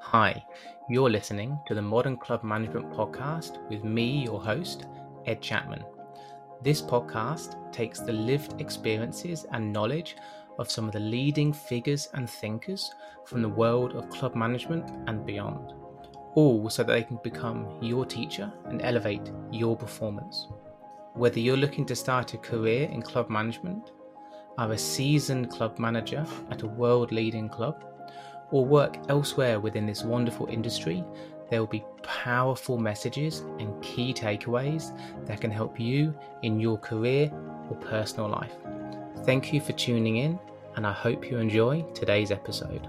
Hi, 0.00 0.44
you're 0.88 1.10
listening 1.10 1.58
to 1.66 1.74
the 1.74 1.82
Modern 1.82 2.16
Club 2.16 2.44
Management 2.44 2.90
Podcast 2.90 3.58
with 3.68 3.84
me, 3.84 4.24
your 4.24 4.40
host, 4.40 4.86
Ed 5.26 5.40
Chapman. 5.40 5.84
This 6.62 6.82
podcast 6.82 7.72
takes 7.72 8.00
the 8.00 8.12
lived 8.12 8.60
experiences 8.60 9.46
and 9.52 9.72
knowledge 9.72 10.16
of 10.58 10.70
some 10.70 10.86
of 10.86 10.92
the 10.92 11.00
leading 11.00 11.52
figures 11.52 12.08
and 12.14 12.28
thinkers 12.28 12.92
from 13.24 13.42
the 13.42 13.48
world 13.48 13.94
of 13.94 14.10
club 14.10 14.34
management 14.34 14.90
and 15.08 15.24
beyond, 15.24 15.72
all 16.34 16.68
so 16.68 16.82
that 16.82 16.92
they 16.92 17.02
can 17.02 17.18
become 17.24 17.78
your 17.80 18.04
teacher 18.04 18.52
and 18.66 18.82
elevate 18.82 19.32
your 19.50 19.76
performance. 19.76 20.48
Whether 21.14 21.40
you're 21.40 21.56
looking 21.56 21.86
to 21.86 21.96
start 21.96 22.34
a 22.34 22.38
career 22.38 22.88
in 22.88 23.00
club 23.02 23.30
management, 23.30 23.92
are 24.58 24.72
a 24.72 24.78
seasoned 24.78 25.50
club 25.50 25.78
manager 25.78 26.24
at 26.50 26.62
a 26.62 26.68
world 26.68 27.10
leading 27.10 27.48
club, 27.48 27.84
or 28.50 28.64
work 28.64 28.96
elsewhere 29.08 29.60
within 29.60 29.86
this 29.86 30.02
wonderful 30.02 30.46
industry, 30.46 31.04
there 31.50 31.60
will 31.60 31.66
be 31.66 31.84
powerful 32.02 32.78
messages 32.78 33.40
and 33.58 33.82
key 33.82 34.14
takeaways 34.14 34.96
that 35.26 35.40
can 35.40 35.50
help 35.50 35.78
you 35.78 36.14
in 36.42 36.58
your 36.58 36.78
career 36.78 37.30
or 37.70 37.76
personal 37.76 38.28
life. 38.28 38.54
Thank 39.24 39.52
you 39.52 39.60
for 39.60 39.72
tuning 39.72 40.16
in, 40.16 40.38
and 40.76 40.86
I 40.86 40.92
hope 40.92 41.30
you 41.30 41.38
enjoy 41.38 41.82
today's 41.94 42.30
episode. 42.30 42.88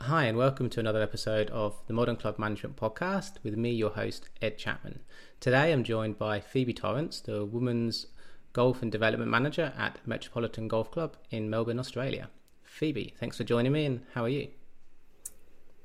Hi, 0.00 0.24
and 0.24 0.36
welcome 0.36 0.68
to 0.70 0.80
another 0.80 1.00
episode 1.00 1.48
of 1.50 1.76
the 1.86 1.92
Modern 1.92 2.16
Club 2.16 2.38
Management 2.38 2.76
Podcast 2.76 3.34
with 3.44 3.56
me, 3.56 3.70
your 3.70 3.90
host, 3.90 4.28
Ed 4.42 4.58
Chapman. 4.58 4.98
Today 5.38 5.72
I'm 5.72 5.84
joined 5.84 6.18
by 6.18 6.40
Phoebe 6.40 6.74
Torrance, 6.74 7.20
the 7.20 7.44
Women's 7.44 8.08
Golf 8.52 8.82
and 8.82 8.92
Development 8.92 9.30
Manager 9.30 9.72
at 9.76 9.98
Metropolitan 10.06 10.68
Golf 10.68 10.90
Club 10.90 11.16
in 11.30 11.48
Melbourne, 11.48 11.78
Australia. 11.78 12.28
Phoebe, 12.62 13.14
thanks 13.18 13.36
for 13.36 13.44
joining 13.44 13.72
me, 13.72 13.86
and 13.86 14.02
how 14.14 14.24
are 14.24 14.28
you? 14.28 14.48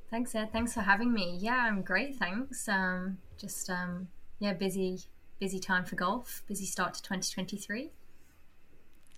Thanks, 0.10 0.34
Ed. 0.36 0.52
Thanks 0.52 0.74
for 0.74 0.82
having 0.82 1.14
me. 1.14 1.38
Yeah, 1.40 1.66
I'm 1.68 1.82
great. 1.82 2.16
Thanks. 2.16 2.68
Um, 2.70 3.18
just 3.38 3.70
um, 3.70 4.08
yeah, 4.40 4.54
busy, 4.54 5.00
busy 5.40 5.60
time 5.60 5.86
for 5.86 5.96
golf. 5.96 6.44
Busy 6.48 6.66
start 6.66 6.94
to 6.96 7.02
2023. 7.02 7.92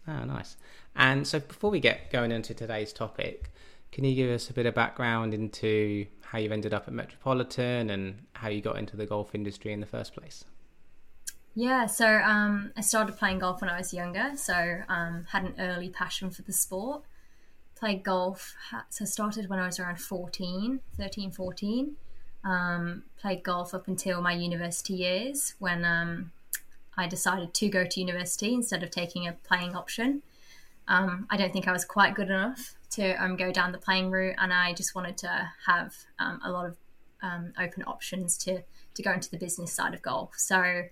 Ah, 0.08 0.26
nice. 0.26 0.58
And 0.96 1.28
so, 1.28 1.40
before 1.40 1.70
we 1.70 1.80
get 1.80 2.12
going 2.12 2.32
into 2.32 2.54
today's 2.54 2.92
topic, 2.92 3.52
can 3.92 4.04
you 4.04 4.16
give 4.16 4.32
us 4.32 4.50
a 4.50 4.54
bit 4.54 4.66
of 4.66 4.74
background 4.74 5.34
into 5.34 6.08
how 6.22 6.40
you've 6.40 6.52
ended 6.52 6.74
up 6.74 6.88
at 6.88 6.94
Metropolitan 6.94 7.90
and 7.90 8.26
how 8.34 8.50
you 8.50 8.62
got 8.62 8.78
into 8.78 8.98
the 8.98 9.06
golf 9.06 9.36
industry 9.36 9.74
in 9.74 9.80
the 9.80 9.86
first 9.86 10.16
place? 10.16 10.44
Yeah, 11.60 11.88
so 11.88 12.08
um, 12.08 12.72
I 12.78 12.80
started 12.80 13.18
playing 13.18 13.40
golf 13.40 13.60
when 13.60 13.70
I 13.70 13.78
was 13.78 13.94
younger, 13.94 14.32
so 14.38 14.80
um, 14.88 15.26
had 15.30 15.44
an 15.44 15.56
early 15.60 15.90
passion 15.90 16.30
for 16.30 16.42
the 16.42 16.54
sport. 16.54 17.04
Played 17.76 18.02
golf, 18.02 18.56
so 18.90 19.04
started 19.04 19.50
when 19.50 19.60
I 19.60 19.66
was 19.66 19.78
around 19.78 20.00
14, 20.00 20.80
13, 20.96 21.32
14. 21.32 21.98
Um, 22.46 23.04
played 23.20 23.44
golf 23.44 23.74
up 23.74 23.90
until 23.90 24.22
my 24.22 24.32
university 24.32 24.94
years 24.94 25.56
when 25.60 25.84
um, 25.84 26.32
I 26.96 27.08
decided 27.08 27.54
to 27.56 27.68
go 27.68 27.84
to 27.84 28.00
university 28.00 28.54
instead 28.54 28.82
of 28.82 28.90
taking 28.90 29.28
a 29.28 29.34
playing 29.34 29.76
option. 29.76 30.22
Um, 30.88 31.28
I 31.30 31.36
don't 31.36 31.52
think 31.52 31.68
I 31.68 31.74
was 31.74 31.84
quite 31.84 32.16
good 32.16 32.30
enough 32.30 32.76
to 32.92 33.22
um, 33.22 33.36
go 33.36 33.52
down 33.52 33.74
the 33.74 33.80
playing 33.80 34.12
route, 34.12 34.36
and 34.38 34.54
I 34.54 34.72
just 34.72 34.96
wanted 34.96 35.18
to 35.18 35.52
have 35.66 35.94
um, 36.20 36.40
a 36.42 36.52
lot 36.52 36.68
of 36.68 36.78
um, 37.22 37.52
open 37.60 37.84
options 37.84 38.38
to 38.46 38.64
to 38.94 39.04
go 39.04 39.12
into 39.12 39.30
the 39.30 39.38
business 39.38 39.74
side 39.74 39.94
of 39.94 40.02
golf. 40.02 40.36
So 40.38 40.84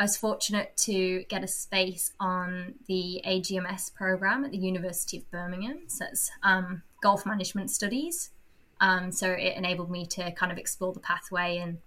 I 0.00 0.04
was 0.04 0.16
fortunate 0.16 0.74
to 0.78 1.24
get 1.24 1.44
a 1.44 1.46
space 1.46 2.14
on 2.18 2.76
the 2.88 3.20
AGMS 3.26 3.92
program 3.92 4.46
at 4.46 4.50
the 4.50 4.56
University 4.56 5.18
of 5.18 5.30
Birmingham. 5.30 5.80
So 5.88 6.06
it's 6.10 6.30
um, 6.42 6.80
golf 7.02 7.26
management 7.26 7.70
studies. 7.70 8.30
Um, 8.80 9.12
so 9.12 9.30
it 9.30 9.58
enabled 9.58 9.90
me 9.90 10.06
to 10.06 10.32
kind 10.32 10.50
of 10.50 10.56
explore 10.56 10.94
the 10.94 11.00
pathway 11.00 11.58
and 11.58 11.80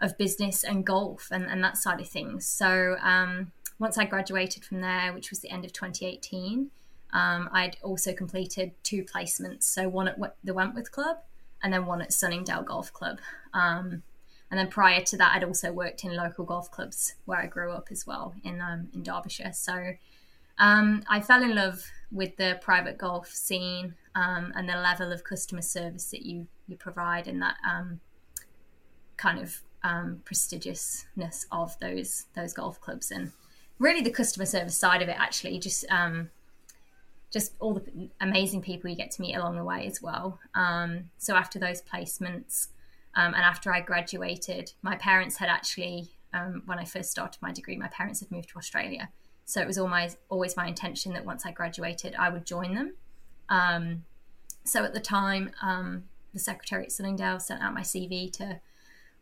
of 0.00 0.18
business 0.18 0.64
and 0.64 0.84
golf 0.84 1.28
and, 1.30 1.44
and 1.44 1.62
that 1.62 1.76
side 1.76 2.00
of 2.00 2.08
things. 2.08 2.46
So 2.46 2.96
um, 3.00 3.52
once 3.78 3.96
I 3.96 4.06
graduated 4.06 4.64
from 4.64 4.80
there, 4.80 5.12
which 5.12 5.30
was 5.30 5.38
the 5.38 5.50
end 5.50 5.64
of 5.64 5.72
2018, 5.72 6.68
um, 7.12 7.48
I'd 7.52 7.76
also 7.84 8.12
completed 8.12 8.72
two 8.82 9.04
placements. 9.04 9.62
So 9.62 9.88
one 9.88 10.08
at 10.08 10.18
the 10.42 10.52
Wentworth 10.52 10.90
Club 10.90 11.18
and 11.62 11.72
then 11.72 11.86
one 11.86 12.02
at 12.02 12.12
Sunningdale 12.12 12.64
Golf 12.64 12.92
Club. 12.92 13.20
Um, 13.54 14.02
and 14.52 14.58
then 14.58 14.68
prior 14.68 15.00
to 15.00 15.16
that, 15.16 15.34
I'd 15.34 15.44
also 15.44 15.72
worked 15.72 16.04
in 16.04 16.14
local 16.14 16.44
golf 16.44 16.70
clubs 16.70 17.14
where 17.24 17.38
I 17.38 17.46
grew 17.46 17.72
up 17.72 17.88
as 17.90 18.06
well 18.06 18.34
in 18.44 18.60
um, 18.60 18.88
in 18.92 19.02
Derbyshire. 19.02 19.54
So 19.54 19.94
um, 20.58 21.02
I 21.08 21.22
fell 21.22 21.42
in 21.42 21.54
love 21.54 21.82
with 22.10 22.36
the 22.36 22.58
private 22.60 22.98
golf 22.98 23.28
scene 23.28 23.94
um, 24.14 24.52
and 24.54 24.68
the 24.68 24.76
level 24.76 25.10
of 25.10 25.24
customer 25.24 25.62
service 25.62 26.10
that 26.10 26.26
you 26.26 26.48
you 26.68 26.76
provide 26.76 27.28
and 27.28 27.40
that 27.40 27.54
um, 27.66 28.00
kind 29.16 29.38
of 29.38 29.62
um, 29.84 30.20
prestigiousness 30.26 31.46
of 31.50 31.78
those 31.78 32.26
those 32.34 32.52
golf 32.52 32.78
clubs 32.78 33.10
and 33.10 33.32
really 33.78 34.02
the 34.02 34.10
customer 34.10 34.44
service 34.44 34.76
side 34.76 35.00
of 35.00 35.08
it 35.08 35.16
actually 35.18 35.58
just 35.58 35.90
um, 35.90 36.28
just 37.32 37.54
all 37.58 37.72
the 37.72 38.10
amazing 38.20 38.60
people 38.60 38.90
you 38.90 38.96
get 38.96 39.12
to 39.12 39.22
meet 39.22 39.34
along 39.34 39.56
the 39.56 39.64
way 39.64 39.86
as 39.86 40.02
well. 40.02 40.38
so 41.16 41.34
after 41.34 41.58
those 41.58 41.80
placements. 41.80 42.68
Um, 43.14 43.34
and 43.34 43.42
after 43.42 43.72
I 43.72 43.80
graduated, 43.80 44.72
my 44.82 44.96
parents 44.96 45.36
had 45.36 45.48
actually, 45.48 46.10
um, 46.32 46.62
when 46.66 46.78
I 46.78 46.84
first 46.84 47.10
started 47.10 47.40
my 47.42 47.52
degree, 47.52 47.76
my 47.76 47.88
parents 47.88 48.20
had 48.20 48.30
moved 48.30 48.48
to 48.50 48.58
Australia. 48.58 49.10
So 49.44 49.60
it 49.60 49.66
was 49.66 49.78
always, 49.78 50.16
always 50.28 50.56
my 50.56 50.66
intention 50.66 51.12
that 51.12 51.24
once 51.24 51.44
I 51.44 51.52
graduated, 51.52 52.14
I 52.14 52.30
would 52.30 52.46
join 52.46 52.74
them. 52.74 52.94
Um, 53.48 54.04
so 54.64 54.84
at 54.84 54.94
the 54.94 55.00
time, 55.00 55.50
um, 55.60 56.04
the 56.32 56.38
secretary 56.38 56.84
at 56.84 56.92
Sunningdale 56.92 57.40
sent 57.40 57.62
out 57.62 57.74
my 57.74 57.82
CV 57.82 58.32
to 58.34 58.60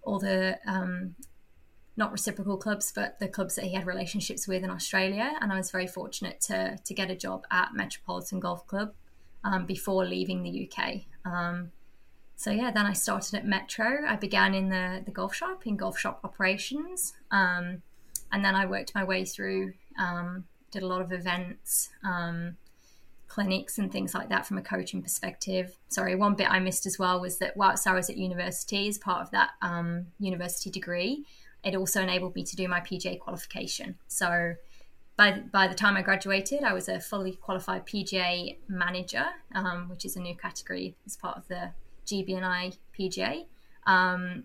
all 0.02 0.18
the 0.18 0.58
um, 0.66 1.16
not 1.96 2.12
reciprocal 2.12 2.56
clubs, 2.56 2.92
but 2.94 3.18
the 3.18 3.28
clubs 3.28 3.56
that 3.56 3.64
he 3.64 3.74
had 3.74 3.86
relationships 3.86 4.46
with 4.46 4.62
in 4.62 4.70
Australia. 4.70 5.32
And 5.40 5.52
I 5.52 5.56
was 5.56 5.70
very 5.70 5.86
fortunate 5.86 6.40
to, 6.42 6.78
to 6.82 6.94
get 6.94 7.10
a 7.10 7.16
job 7.16 7.44
at 7.50 7.74
Metropolitan 7.74 8.40
Golf 8.40 8.66
Club 8.66 8.92
um, 9.44 9.66
before 9.66 10.04
leaving 10.06 10.42
the 10.42 10.70
UK. 10.70 11.02
So 12.40 12.50
yeah, 12.50 12.70
then 12.70 12.86
I 12.86 12.94
started 12.94 13.34
at 13.34 13.44
Metro. 13.46 14.02
I 14.08 14.16
began 14.16 14.54
in 14.54 14.70
the 14.70 15.02
the 15.04 15.10
golf 15.10 15.34
shop 15.34 15.66
in 15.66 15.76
golf 15.76 15.98
shop 15.98 16.20
operations, 16.24 17.12
um, 17.30 17.82
and 18.32 18.42
then 18.42 18.54
I 18.54 18.64
worked 18.64 18.94
my 18.94 19.04
way 19.04 19.26
through. 19.26 19.74
Um, 19.98 20.44
did 20.70 20.82
a 20.82 20.86
lot 20.86 21.02
of 21.02 21.12
events, 21.12 21.90
um, 22.02 22.56
clinics, 23.28 23.76
and 23.76 23.92
things 23.92 24.14
like 24.14 24.30
that 24.30 24.46
from 24.46 24.56
a 24.56 24.62
coaching 24.62 25.02
perspective. 25.02 25.76
Sorry, 25.90 26.14
one 26.14 26.34
bit 26.34 26.50
I 26.50 26.60
missed 26.60 26.86
as 26.86 26.98
well 26.98 27.20
was 27.20 27.36
that 27.40 27.58
whilst 27.58 27.86
I 27.86 27.92
was 27.92 28.08
at 28.08 28.16
university, 28.16 28.88
as 28.88 28.96
part 28.96 29.20
of 29.20 29.30
that 29.32 29.50
um, 29.60 30.06
university 30.18 30.70
degree, 30.70 31.26
it 31.62 31.74
also 31.74 32.00
enabled 32.00 32.34
me 32.34 32.42
to 32.44 32.56
do 32.56 32.66
my 32.68 32.80
PGA 32.80 33.20
qualification. 33.20 33.96
So 34.08 34.54
by, 35.14 35.40
by 35.52 35.68
the 35.68 35.74
time 35.74 35.94
I 35.94 36.00
graduated, 36.00 36.62
I 36.62 36.72
was 36.72 36.88
a 36.88 37.00
fully 37.00 37.32
qualified 37.32 37.84
PGA 37.84 38.56
manager, 38.66 39.26
um, 39.54 39.90
which 39.90 40.06
is 40.06 40.16
a 40.16 40.20
new 40.20 40.34
category 40.34 40.94
as 41.04 41.18
part 41.18 41.36
of 41.36 41.46
the 41.48 41.72
GBNI 42.10 42.76
PGA. 42.98 43.47
Um, 43.87 44.44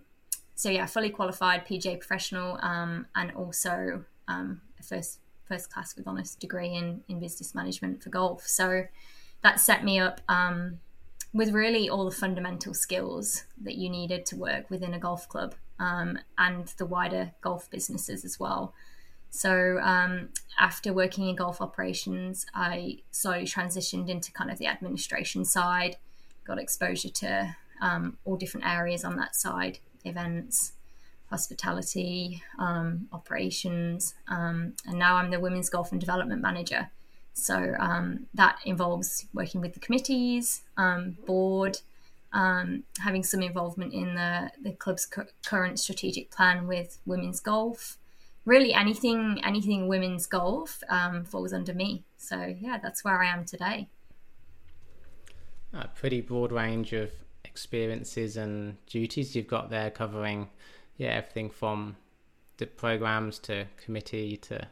so 0.55 0.69
yeah, 0.69 0.85
fully 0.85 1.09
qualified 1.09 1.65
PGA 1.65 1.99
professional, 1.99 2.57
um, 2.61 3.07
and 3.15 3.31
also 3.31 4.05
um, 4.27 4.61
a 4.79 4.83
first 4.83 5.19
first 5.45 5.71
class 5.71 5.95
with 5.95 6.07
honours 6.07 6.35
degree 6.35 6.73
in 6.73 7.01
in 7.07 7.19
business 7.19 7.53
management 7.53 8.01
for 8.01 8.09
golf. 8.09 8.47
So 8.47 8.85
that 9.43 9.59
set 9.59 9.83
me 9.83 9.99
up 9.99 10.21
um, 10.29 10.79
with 11.33 11.51
really 11.51 11.89
all 11.89 12.05
the 12.05 12.15
fundamental 12.15 12.73
skills 12.73 13.43
that 13.61 13.75
you 13.75 13.89
needed 13.89 14.25
to 14.27 14.35
work 14.37 14.69
within 14.69 14.93
a 14.93 14.99
golf 14.99 15.27
club 15.27 15.53
um, 15.79 16.17
and 16.37 16.67
the 16.77 16.85
wider 16.85 17.31
golf 17.41 17.69
businesses 17.69 18.23
as 18.23 18.39
well. 18.39 18.73
So 19.29 19.79
um, 19.83 20.29
after 20.57 20.93
working 20.93 21.27
in 21.27 21.35
golf 21.35 21.59
operations, 21.59 22.45
I 22.53 22.99
slowly 23.11 23.43
transitioned 23.43 24.09
into 24.09 24.31
kind 24.31 24.49
of 24.49 24.57
the 24.57 24.67
administration 24.67 25.43
side 25.43 25.97
got 26.45 26.59
exposure 26.59 27.09
to 27.09 27.55
um, 27.81 28.17
all 28.25 28.37
different 28.37 28.65
areas 28.65 29.03
on 29.03 29.17
that 29.17 29.35
side 29.35 29.79
events, 30.03 30.73
hospitality, 31.29 32.41
um, 32.59 33.07
operations, 33.11 34.15
um, 34.27 34.73
and 34.85 34.97
now 34.97 35.15
I'm 35.15 35.31
the 35.31 35.39
Women's 35.39 35.69
Golf 35.69 35.91
and 35.91 35.99
Development 35.99 36.41
Manager. 36.41 36.89
So 37.33 37.75
um, 37.79 38.27
that 38.33 38.59
involves 38.65 39.25
working 39.33 39.59
with 39.59 39.73
the 39.73 39.79
committees, 39.79 40.61
um, 40.77 41.17
board, 41.25 41.79
um, 42.31 42.83
having 42.99 43.23
some 43.23 43.41
involvement 43.41 43.93
in 43.93 44.15
the, 44.15 44.51
the 44.61 44.71
club's 44.71 45.05
cu- 45.05 45.25
current 45.45 45.79
strategic 45.79 46.31
plan 46.31 46.67
with 46.67 46.99
women's 47.05 47.39
golf. 47.39 47.97
Really, 48.45 48.73
anything 48.73 49.41
anything 49.43 49.87
women's 49.87 50.27
golf 50.27 50.83
falls 51.25 51.51
under 51.51 51.73
me. 51.73 52.03
So 52.17 52.55
yeah, 52.59 52.77
that's 52.81 53.03
where 53.03 53.19
I 53.19 53.25
am 53.25 53.43
today 53.43 53.89
a 55.75 55.87
pretty 55.95 56.21
broad 56.21 56.51
range 56.51 56.93
of 56.93 57.11
experiences 57.43 58.37
and 58.37 58.77
duties 58.87 59.35
you've 59.35 59.47
got 59.47 59.69
there 59.69 59.91
covering 59.91 60.49
yeah 60.97 61.09
everything 61.09 61.49
from 61.49 61.95
the 62.57 62.65
programs 62.65 63.39
to 63.39 63.65
committee 63.77 64.35
to 64.37 64.67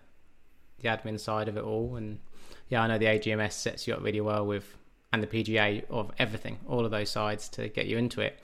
the 0.79 0.87
admin 0.89 1.19
side 1.19 1.47
of 1.47 1.55
it 1.55 1.63
all 1.63 1.95
and 1.95 2.19
yeah 2.69 2.81
i 2.81 2.87
know 2.87 2.97
the 2.97 3.05
agms 3.05 3.53
sets 3.53 3.87
you 3.87 3.93
up 3.93 4.01
really 4.01 4.21
well 4.21 4.45
with 4.45 4.75
and 5.13 5.21
the 5.21 5.27
PGA 5.27 5.83
of 5.91 6.11
everything, 6.17 6.57
all 6.67 6.83
of 6.83 6.91
those 6.91 7.11
sides 7.11 7.47
to 7.49 7.69
get 7.69 7.85
you 7.85 7.97
into 7.97 8.19
it. 8.19 8.39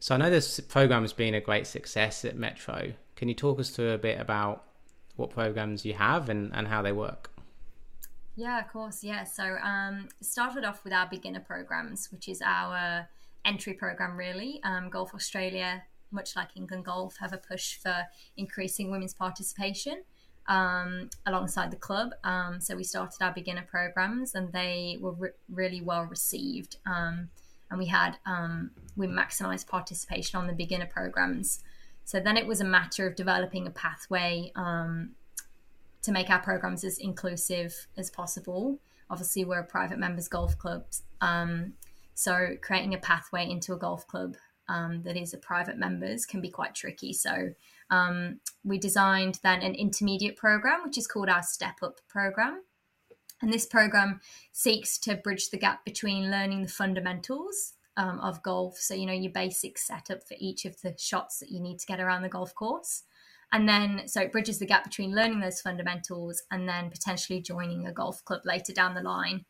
So 0.00 0.16
I 0.16 0.18
know 0.18 0.30
this 0.30 0.58
program 0.58 1.02
has 1.02 1.12
been 1.12 1.34
a 1.34 1.40
great 1.40 1.66
success 1.66 2.24
at 2.24 2.36
Metro. 2.36 2.92
Can 3.14 3.28
you 3.28 3.34
talk 3.34 3.60
us 3.60 3.70
through 3.70 3.92
a 3.92 3.98
bit 3.98 4.20
about 4.20 4.64
what 5.14 5.30
programs 5.30 5.84
you 5.86 5.94
have 5.94 6.28
and, 6.28 6.52
and 6.54 6.66
how 6.66 6.82
they 6.82 6.90
work? 6.90 7.30
Yeah, 8.34 8.60
of 8.60 8.68
course. 8.68 9.04
Yeah. 9.04 9.24
So 9.24 9.56
um, 9.62 10.08
started 10.20 10.64
off 10.64 10.84
with 10.84 10.92
our 10.92 11.06
beginner 11.06 11.40
programs, 11.40 12.08
which 12.10 12.28
is 12.28 12.40
our 12.44 13.08
entry 13.44 13.74
program, 13.74 14.16
really. 14.16 14.60
Um, 14.64 14.88
Golf 14.88 15.14
Australia, 15.14 15.82
much 16.10 16.34
like 16.36 16.48
England 16.56 16.84
Golf, 16.84 17.16
have 17.18 17.32
a 17.32 17.38
push 17.38 17.76
for 17.76 18.06
increasing 18.36 18.90
women's 18.90 19.14
participation 19.14 20.04
um, 20.46 21.10
alongside 21.26 21.70
the 21.70 21.76
club. 21.76 22.12
Um, 22.24 22.60
so 22.60 22.74
we 22.74 22.84
started 22.84 23.22
our 23.22 23.32
beginner 23.32 23.66
programs, 23.68 24.34
and 24.34 24.52
they 24.52 24.98
were 25.00 25.12
re- 25.12 25.30
really 25.50 25.80
well 25.82 26.04
received. 26.04 26.76
Um, 26.86 27.28
and 27.70 27.78
we 27.78 27.86
had 27.86 28.18
um, 28.26 28.70
we 28.96 29.06
maximised 29.06 29.66
participation 29.66 30.38
on 30.38 30.46
the 30.46 30.52
beginner 30.52 30.86
programs. 30.86 31.60
So 32.04 32.20
then 32.20 32.36
it 32.36 32.46
was 32.46 32.60
a 32.60 32.64
matter 32.64 33.06
of 33.06 33.14
developing 33.14 33.66
a 33.66 33.70
pathway 33.70 34.52
to 36.02 36.12
make 36.12 36.30
our 36.30 36.40
programs 36.40 36.84
as 36.84 36.98
inclusive 36.98 37.86
as 37.96 38.10
possible. 38.10 38.80
Obviously, 39.10 39.44
we're 39.44 39.60
a 39.60 39.64
private 39.64 39.98
members 39.98 40.28
golf 40.28 40.58
club, 40.58 40.84
um, 41.20 41.74
so 42.14 42.56
creating 42.62 42.94
a 42.94 42.98
pathway 42.98 43.48
into 43.48 43.72
a 43.72 43.78
golf 43.78 44.06
club 44.06 44.36
um, 44.68 45.02
that 45.02 45.16
is 45.16 45.34
a 45.34 45.38
private 45.38 45.78
members 45.78 46.24
can 46.24 46.40
be 46.40 46.48
quite 46.48 46.74
tricky. 46.74 47.12
So 47.12 47.50
um, 47.90 48.40
we 48.64 48.78
designed 48.78 49.38
then 49.42 49.62
an 49.62 49.74
intermediate 49.74 50.36
program, 50.36 50.82
which 50.84 50.98
is 50.98 51.06
called 51.06 51.28
our 51.28 51.42
Step 51.42 51.76
Up 51.82 52.00
program. 52.08 52.62
And 53.40 53.52
this 53.52 53.66
program 53.66 54.20
seeks 54.52 54.98
to 54.98 55.16
bridge 55.16 55.50
the 55.50 55.58
gap 55.58 55.84
between 55.84 56.30
learning 56.30 56.62
the 56.62 56.68
fundamentals 56.68 57.74
um, 57.96 58.20
of 58.20 58.42
golf. 58.42 58.78
So, 58.78 58.94
you 58.94 59.04
know, 59.04 59.12
your 59.12 59.32
basic 59.32 59.78
setup 59.78 60.22
for 60.22 60.36
each 60.38 60.64
of 60.64 60.80
the 60.80 60.94
shots 60.96 61.40
that 61.40 61.50
you 61.50 61.60
need 61.60 61.80
to 61.80 61.86
get 61.86 62.00
around 62.00 62.22
the 62.22 62.28
golf 62.28 62.54
course. 62.54 63.02
And 63.52 63.68
then, 63.68 64.08
so 64.08 64.22
it 64.22 64.32
bridges 64.32 64.58
the 64.58 64.66
gap 64.66 64.84
between 64.84 65.14
learning 65.14 65.40
those 65.40 65.60
fundamentals 65.60 66.42
and 66.50 66.68
then 66.68 66.90
potentially 66.90 67.40
joining 67.40 67.86
a 67.86 67.92
golf 67.92 68.24
club 68.24 68.40
later 68.44 68.72
down 68.72 68.94
the 68.94 69.02
line. 69.02 69.44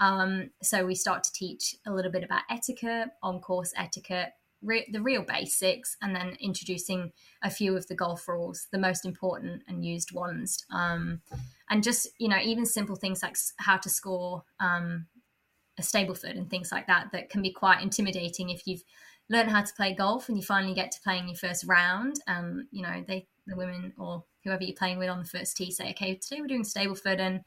Um, 0.00 0.50
so 0.62 0.86
we 0.86 0.94
start 0.94 1.24
to 1.24 1.32
teach 1.32 1.74
a 1.84 1.92
little 1.92 2.12
bit 2.12 2.22
about 2.22 2.42
etiquette, 2.48 3.08
on 3.20 3.40
course 3.40 3.72
etiquette, 3.76 4.30
re- 4.62 4.88
the 4.92 5.02
real 5.02 5.22
basics, 5.22 5.96
and 6.00 6.14
then 6.14 6.36
introducing 6.40 7.12
a 7.42 7.50
few 7.50 7.76
of 7.76 7.88
the 7.88 7.96
golf 7.96 8.28
rules, 8.28 8.68
the 8.70 8.78
most 8.78 9.04
important 9.04 9.62
and 9.66 9.84
used 9.84 10.12
ones. 10.12 10.64
Um, 10.70 11.20
and 11.68 11.82
just, 11.82 12.06
you 12.18 12.28
know, 12.28 12.38
even 12.40 12.64
simple 12.64 12.94
things 12.94 13.22
like 13.22 13.36
how 13.56 13.76
to 13.76 13.90
score 13.90 14.44
um, 14.60 15.06
a 15.78 15.82
Stableford 15.82 16.36
and 16.36 16.48
things 16.48 16.70
like 16.70 16.86
that, 16.86 17.10
that 17.12 17.28
can 17.28 17.42
be 17.42 17.52
quite 17.52 17.82
intimidating 17.82 18.50
if 18.50 18.66
you've 18.66 18.84
learned 19.28 19.50
how 19.50 19.62
to 19.62 19.74
play 19.74 19.94
golf 19.94 20.28
and 20.28 20.38
you 20.38 20.42
finally 20.42 20.74
get 20.74 20.90
to 20.92 21.00
playing 21.02 21.28
your 21.28 21.36
first 21.36 21.64
round. 21.66 22.20
Um, 22.26 22.68
you 22.70 22.82
know, 22.82 23.04
they 23.06 23.26
the 23.48 23.56
women 23.56 23.92
or 23.98 24.24
whoever 24.44 24.62
you're 24.62 24.76
playing 24.76 24.98
with 24.98 25.08
on 25.08 25.18
the 25.18 25.24
first 25.24 25.56
tee 25.56 25.70
say, 25.70 25.90
okay, 25.90 26.14
today 26.14 26.40
we're 26.40 26.46
doing 26.46 26.64
Stableford 26.64 27.18
and 27.18 27.40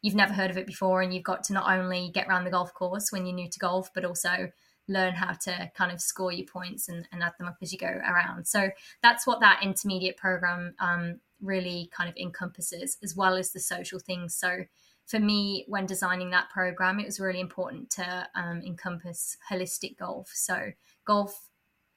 you've 0.00 0.14
never 0.14 0.32
heard 0.32 0.50
of 0.50 0.58
it 0.58 0.66
before 0.66 1.02
and 1.02 1.14
you've 1.14 1.22
got 1.22 1.44
to 1.44 1.52
not 1.52 1.70
only 1.70 2.10
get 2.12 2.26
around 2.28 2.44
the 2.44 2.50
golf 2.50 2.74
course 2.74 3.12
when 3.12 3.26
you're 3.26 3.34
new 3.34 3.48
to 3.48 3.58
golf, 3.58 3.92
but 3.94 4.04
also 4.04 4.50
learn 4.88 5.14
how 5.14 5.32
to 5.32 5.70
kind 5.76 5.92
of 5.92 6.00
score 6.00 6.32
your 6.32 6.46
points 6.46 6.88
and, 6.88 7.06
and 7.12 7.22
add 7.22 7.32
them 7.38 7.48
up 7.48 7.56
as 7.62 7.72
you 7.72 7.78
go 7.78 7.86
around. 7.86 8.46
So 8.46 8.70
that's 9.02 9.26
what 9.26 9.40
that 9.40 9.60
intermediate 9.62 10.16
program 10.16 10.74
um, 10.80 11.20
really 11.40 11.90
kind 11.96 12.08
of 12.08 12.16
encompasses, 12.16 12.98
as 13.02 13.16
well 13.16 13.36
as 13.36 13.52
the 13.52 13.60
social 13.60 13.98
things. 13.98 14.34
So 14.34 14.64
for 15.06 15.18
me, 15.18 15.64
when 15.68 15.86
designing 15.86 16.30
that 16.30 16.50
program, 16.50 17.00
it 17.00 17.06
was 17.06 17.20
really 17.20 17.40
important 17.40 17.90
to 17.90 18.28
um, 18.34 18.62
encompass 18.64 19.36
holistic 19.50 19.98
golf. 19.98 20.30
So 20.34 20.72
golf 21.04 21.48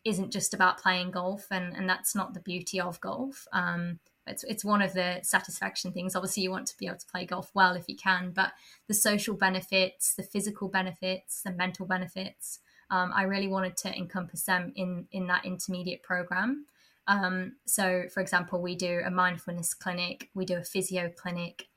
isn't 0.05 0.31
just 0.31 0.53
about 0.53 0.81
playing 0.81 1.11
golf, 1.11 1.47
and, 1.51 1.75
and 1.75 1.89
that's 1.89 2.15
not 2.15 2.33
the 2.33 2.39
beauty 2.39 2.79
of 2.79 3.01
golf. 3.01 3.47
Um, 3.51 3.99
it's, 4.27 4.43
it's 4.43 4.63
one 4.63 4.81
of 4.81 4.93
the 4.93 5.19
satisfaction 5.23 5.91
things. 5.91 6.15
Obviously, 6.15 6.43
you 6.43 6.51
want 6.51 6.67
to 6.67 6.77
be 6.77 6.87
able 6.87 6.97
to 6.97 7.05
play 7.07 7.25
golf 7.25 7.51
well 7.53 7.73
if 7.73 7.85
you 7.87 7.95
can, 7.95 8.31
but 8.31 8.53
the 8.87 8.93
social 8.93 9.35
benefits, 9.35 10.13
the 10.13 10.23
physical 10.23 10.67
benefits, 10.67 11.41
the 11.41 11.51
mental 11.51 11.85
benefits, 11.85 12.59
um, 12.89 13.11
I 13.15 13.23
really 13.23 13.47
wanted 13.47 13.77
to 13.77 13.95
encompass 13.95 14.43
them 14.43 14.71
in 14.75 15.07
in 15.11 15.27
that 15.27 15.45
intermediate 15.45 16.03
program. 16.03 16.65
Um, 17.07 17.53
so, 17.65 18.05
for 18.13 18.19
example, 18.19 18.61
we 18.61 18.75
do 18.75 19.01
a 19.05 19.11
mindfulness 19.11 19.73
clinic, 19.73 20.29
we 20.33 20.45
do 20.45 20.57
a 20.57 20.63
physio 20.63 21.11
clinic, 21.15 21.67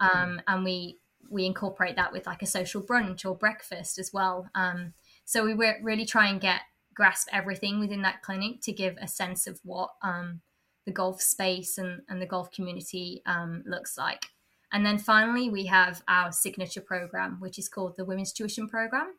um, 0.00 0.40
and 0.46 0.64
we 0.64 0.98
we 1.30 1.44
incorporate 1.44 1.96
that 1.96 2.12
with 2.12 2.26
like 2.26 2.42
a 2.42 2.46
social 2.46 2.82
brunch 2.82 3.24
or 3.24 3.34
breakfast 3.34 3.98
as 3.98 4.12
well. 4.12 4.48
Um, 4.54 4.94
so 5.24 5.44
we 5.44 5.52
really 5.82 6.06
try 6.06 6.28
and 6.28 6.40
get 6.40 6.60
grasp 6.98 7.28
everything 7.32 7.78
within 7.78 8.02
that 8.02 8.22
clinic 8.22 8.60
to 8.60 8.72
give 8.72 8.96
a 9.00 9.06
sense 9.06 9.46
of 9.46 9.60
what 9.62 9.90
um, 10.02 10.40
the 10.84 10.90
golf 10.90 11.22
space 11.22 11.78
and, 11.78 12.02
and 12.08 12.20
the 12.20 12.26
golf 12.26 12.50
community 12.50 13.22
um, 13.24 13.62
looks 13.64 13.96
like. 13.96 14.26
And 14.72 14.84
then 14.84 14.98
finally, 14.98 15.48
we 15.48 15.66
have 15.66 16.02
our 16.08 16.32
signature 16.32 16.80
program, 16.80 17.36
which 17.38 17.56
is 17.56 17.68
called 17.68 17.94
the 17.96 18.04
Women's 18.04 18.32
Tuition 18.32 18.68
Program. 18.68 19.14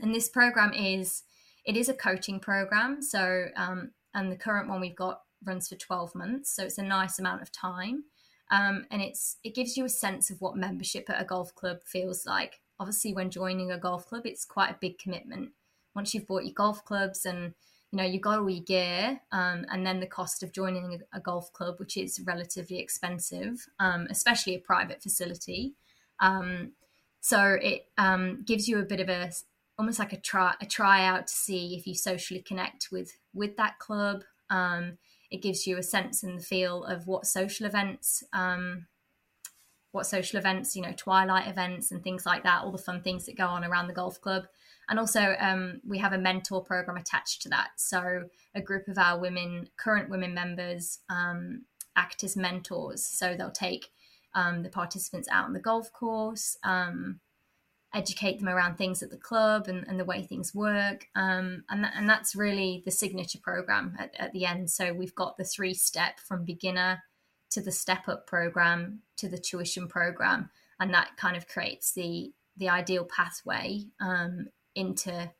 And 0.00 0.12
this 0.12 0.28
program 0.28 0.72
is 0.74 1.22
it 1.64 1.76
is 1.76 1.88
a 1.88 1.94
coaching 1.94 2.40
program. 2.40 3.00
So 3.02 3.46
um, 3.56 3.92
and 4.12 4.32
the 4.32 4.36
current 4.36 4.68
one 4.68 4.80
we've 4.80 4.96
got 4.96 5.20
runs 5.44 5.68
for 5.68 5.76
12 5.76 6.12
months, 6.16 6.56
so 6.56 6.64
it's 6.64 6.78
a 6.78 6.82
nice 6.82 7.20
amount 7.20 7.40
of 7.40 7.52
time. 7.52 8.02
Um, 8.50 8.84
and 8.90 9.00
it's 9.00 9.36
it 9.44 9.54
gives 9.54 9.76
you 9.76 9.84
a 9.84 9.88
sense 9.88 10.28
of 10.28 10.40
what 10.40 10.56
membership 10.56 11.08
at 11.08 11.22
a 11.22 11.24
golf 11.24 11.54
club 11.54 11.78
feels 11.86 12.26
like. 12.26 12.60
Obviously, 12.80 13.14
when 13.14 13.30
joining 13.30 13.70
a 13.70 13.78
golf 13.78 14.06
club, 14.06 14.26
it's 14.26 14.44
quite 14.44 14.70
a 14.70 14.78
big 14.80 14.98
commitment 14.98 15.50
once 15.96 16.14
you've 16.14 16.26
bought 16.26 16.44
your 16.44 16.54
golf 16.54 16.84
clubs 16.84 17.24
and 17.24 17.54
you 17.90 17.96
know 17.96 18.04
you 18.04 18.20
got 18.20 18.38
all 18.38 18.50
your 18.50 18.62
gear 18.62 19.20
um, 19.32 19.64
and 19.70 19.84
then 19.84 19.98
the 19.98 20.06
cost 20.06 20.42
of 20.42 20.52
joining 20.52 21.00
a, 21.12 21.20
golf 21.20 21.52
club 21.52 21.76
which 21.78 21.96
is 21.96 22.20
relatively 22.24 22.78
expensive 22.78 23.66
um, 23.80 24.06
especially 24.10 24.54
a 24.54 24.60
private 24.60 25.02
facility 25.02 25.74
um, 26.20 26.72
so 27.20 27.56
it 27.60 27.86
um, 27.98 28.42
gives 28.44 28.68
you 28.68 28.78
a 28.78 28.84
bit 28.84 29.00
of 29.00 29.08
a 29.08 29.32
almost 29.78 29.98
like 29.98 30.12
a 30.12 30.20
try 30.20 30.54
a 30.60 30.66
tryout 30.66 31.26
to 31.26 31.32
see 31.32 31.74
if 31.76 31.86
you 31.86 31.94
socially 31.94 32.40
connect 32.40 32.88
with 32.92 33.16
with 33.34 33.56
that 33.56 33.78
club 33.78 34.22
um, 34.50 34.98
it 35.30 35.42
gives 35.42 35.66
you 35.66 35.76
a 35.78 35.82
sense 35.82 36.22
and 36.22 36.38
the 36.38 36.44
feel 36.44 36.84
of 36.84 37.06
what 37.06 37.26
social 37.26 37.66
events 37.66 38.22
um, 38.32 38.86
what 39.92 40.06
social 40.06 40.38
events 40.38 40.76
you 40.76 40.82
know 40.82 40.92
twilight 40.96 41.48
events 41.48 41.90
and 41.90 42.02
things 42.02 42.26
like 42.26 42.42
that 42.42 42.62
all 42.62 42.72
the 42.72 42.78
fun 42.78 43.00
things 43.00 43.24
that 43.24 43.36
go 43.36 43.46
on 43.46 43.64
around 43.64 43.86
the 43.86 43.94
golf 43.94 44.20
club 44.20 44.44
and 44.88 44.98
also, 44.98 45.34
um, 45.40 45.80
we 45.86 45.98
have 45.98 46.12
a 46.12 46.18
mentor 46.18 46.62
program 46.62 46.96
attached 46.96 47.42
to 47.42 47.48
that. 47.48 47.70
So, 47.76 48.24
a 48.54 48.60
group 48.60 48.86
of 48.88 48.98
our 48.98 49.18
women, 49.18 49.68
current 49.76 50.10
women 50.10 50.32
members, 50.32 51.00
um, 51.08 51.64
act 51.96 52.22
as 52.22 52.36
mentors. 52.36 53.04
So, 53.04 53.34
they'll 53.36 53.50
take 53.50 53.88
um, 54.34 54.62
the 54.62 54.68
participants 54.68 55.28
out 55.30 55.46
on 55.46 55.54
the 55.54 55.60
golf 55.60 55.92
course, 55.92 56.56
um, 56.62 57.20
educate 57.94 58.38
them 58.38 58.48
around 58.48 58.76
things 58.76 59.02
at 59.02 59.10
the 59.10 59.16
club 59.16 59.66
and, 59.66 59.84
and 59.88 59.98
the 59.98 60.04
way 60.04 60.22
things 60.22 60.54
work. 60.54 61.06
Um, 61.16 61.64
and, 61.68 61.82
th- 61.82 61.94
and 61.96 62.08
that's 62.08 62.36
really 62.36 62.82
the 62.84 62.90
signature 62.92 63.40
program 63.42 63.96
at, 63.98 64.14
at 64.18 64.32
the 64.32 64.44
end. 64.44 64.70
So, 64.70 64.92
we've 64.92 65.14
got 65.16 65.36
the 65.36 65.44
three 65.44 65.74
step 65.74 66.20
from 66.20 66.44
beginner 66.44 67.02
to 67.50 67.60
the 67.60 67.72
step 67.72 68.08
up 68.08 68.26
program 68.28 69.00
to 69.16 69.28
the 69.28 69.38
tuition 69.38 69.88
program. 69.88 70.50
And 70.78 70.94
that 70.94 71.16
kind 71.16 71.36
of 71.36 71.48
creates 71.48 71.92
the 71.92 72.32
the 72.56 72.68
ideal 72.70 73.04
pathway 73.04 73.84
um, 74.00 74.46
into 74.76 75.30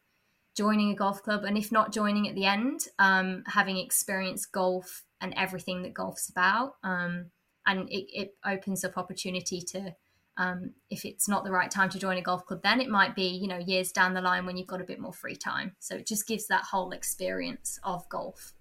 joining 0.56 0.90
a 0.90 0.94
golf 0.94 1.22
club 1.22 1.44
and 1.44 1.56
if 1.58 1.70
not 1.70 1.92
joining 1.92 2.26
at 2.28 2.34
the 2.34 2.46
end 2.46 2.80
um, 2.98 3.44
having 3.46 3.76
experienced 3.76 4.50
golf 4.52 5.04
and 5.20 5.34
everything 5.36 5.82
that 5.82 5.94
golf's 5.94 6.30
about 6.30 6.74
um, 6.82 7.26
and 7.66 7.88
it, 7.90 8.06
it, 8.12 8.34
opens 8.44 8.84
up 8.84 8.96
opportunity 8.96 9.60
to 9.60 9.94
um, 10.38 10.72
if 10.90 11.04
it's 11.04 11.28
not 11.28 11.44
the 11.44 11.50
right 11.50 11.70
time 11.70 11.88
to 11.90 11.98
join 11.98 12.16
a 12.16 12.22
golf 12.22 12.44
club 12.46 12.62
then 12.62 12.80
it 12.80 12.88
might 12.88 13.14
be 13.14 13.28
you 13.28 13.46
know 13.46 13.58
years 13.58 13.92
down 13.92 14.14
the 14.14 14.20
line 14.20 14.46
when 14.46 14.56
you've 14.56 14.66
got 14.66 14.80
a 14.80 14.84
bit 14.84 14.98
more 14.98 15.12
free 15.12 15.36
time. 15.36 15.76
So 15.78 15.96
it 15.96 16.06
just 16.06 16.26
gives 16.26 16.46
that 16.46 16.64
whole 16.64 16.92
experience 16.92 17.78
of 17.84 18.08
golf. 18.08 18.54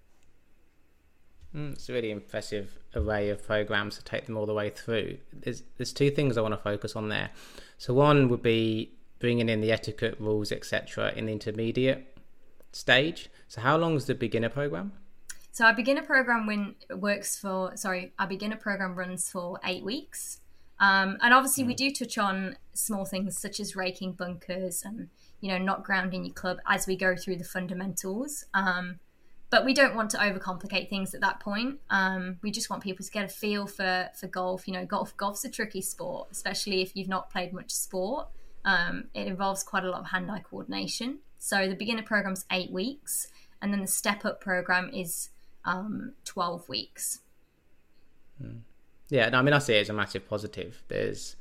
Mm, 1.56 1.74
it's 1.74 1.88
a 1.88 1.94
really 1.94 2.12
impressive 2.12 2.78
array 2.96 3.30
of 3.30 3.46
programs 3.46 3.98
to 3.98 4.04
take 4.04 4.26
them 4.26 4.36
all 4.36 4.46
the 4.46 4.54
way 4.54 4.70
through. 4.70 5.18
There's, 5.32 5.64
there's 5.78 5.94
two 5.94 6.12
things 6.12 6.38
i 6.38 6.42
want 6.42 6.54
to 6.54 6.58
focus 6.58 6.96
on 6.96 7.08
there. 7.08 7.30
So 7.78 7.94
one 7.94 8.28
would 8.30 8.44
be 8.44 8.95
bringing 9.20 9.50
in 9.50 9.62
the 9.62 9.72
etiquette 9.72 10.18
rules, 10.20 10.52
etc., 10.52 11.14
in 11.16 11.26
the 11.26 11.32
intermediate 11.32 12.18
stage. 12.72 13.30
So, 13.48 13.62
how 13.62 13.78
long 13.78 13.96
is 13.96 14.06
the 14.06 14.16
beginner 14.16 14.50
program? 14.50 14.94
So, 15.52 15.66
our 15.66 15.74
beginner 15.74 16.02
program 16.02 16.46
when 16.46 16.76
works 16.90 17.38
for 17.38 17.76
sorry, 17.76 18.14
our 18.20 18.28
beginner 18.28 18.58
program 18.58 18.96
runs 18.96 19.30
for 19.30 19.60
eight 19.64 19.84
weeks, 19.84 20.42
um, 20.80 21.18
and 21.22 21.34
obviously 21.34 21.64
mm. 21.64 21.68
we 21.68 21.76
do 21.76 21.92
touch 21.92 22.18
on 22.18 22.58
small 22.74 23.06
things 23.06 23.38
such 23.38 23.60
as 23.60 23.76
raking 23.76 24.14
bunkers 24.14 24.84
and 24.84 25.10
you 25.40 25.50
know 25.50 25.58
not 25.58 25.84
grounding 25.84 26.26
your 26.26 26.34
club 26.34 26.58
as 26.68 26.88
we 26.88 26.98
go 26.98 27.16
through 27.16 27.38
the 27.38 27.46
fundamentals. 27.46 28.46
Um, 28.54 29.00
but 29.52 29.64
we 29.64 29.74
don't 29.74 29.96
want 29.96 30.10
to 30.10 30.18
overcomplicate 30.18 30.90
things 30.90 31.14
at 31.14 31.22
that 31.22 31.40
point. 31.40 31.80
Um, 31.90 32.40
we 32.42 32.52
just 32.52 32.70
want 32.70 32.84
people 32.84 33.06
to 33.06 33.12
get 33.12 33.24
a 33.24 33.30
feel 33.30 33.68
for 33.68 34.10
for 34.20 34.28
golf. 34.28 34.68
You 34.68 34.74
know, 34.74 34.86
golf 34.86 35.16
golf's 35.16 35.46
a 35.46 35.50
tricky 35.50 35.82
sport, 35.82 36.28
especially 36.32 36.82
if 36.82 36.96
you've 36.96 37.08
not 37.08 37.30
played 37.30 37.54
much 37.54 37.72
sport 37.72 38.28
um, 38.66 39.06
it 39.14 39.28
involves 39.28 39.64
quite 39.64 39.84
a 39.84 39.90
lot 39.90 40.02
of 40.02 40.08
hand 40.08 40.30
eye 40.30 40.44
coordination. 40.50 41.20
So 41.38 41.70
the 41.70 41.76
beginner 41.76 42.04
program's 42.04 42.46
eight 42.52 42.72
weeks, 42.72 43.28
and 43.62 43.72
then 43.72 43.82
the 43.82 43.88
step 43.88 44.26
up 44.26 44.42
program 44.42 44.90
is 44.92 45.30
um, 45.64 46.14
12 46.26 46.68
weeks. 46.68 47.20
Hmm. 48.42 48.58
Yeah, 49.10 49.30
no, 49.30 49.38
I 49.38 49.42
mean, 49.44 49.54
I 49.54 49.60
see 49.60 49.76
it 49.76 49.82
as 49.82 49.90
a 49.90 49.94
massive 49.94 50.28
positive. 50.28 50.82
There's 50.88 51.36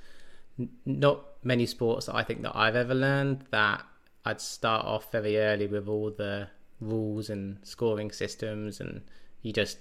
n- 0.58 0.68
not 0.84 1.24
many 1.42 1.64
sports 1.64 2.06
that 2.06 2.14
I 2.14 2.22
think 2.22 2.42
that 2.42 2.54
I've 2.54 2.76
ever 2.76 2.94
learned 2.94 3.46
that 3.50 3.82
I'd 4.26 4.40
start 4.40 4.84
off 4.84 5.10
very 5.10 5.38
early 5.38 5.66
with 5.66 5.88
all 5.88 6.10
the 6.10 6.48
rules 6.78 7.30
and 7.30 7.58
scoring 7.62 8.10
systems, 8.10 8.80
and 8.80 9.00
you 9.40 9.52
just 9.52 9.78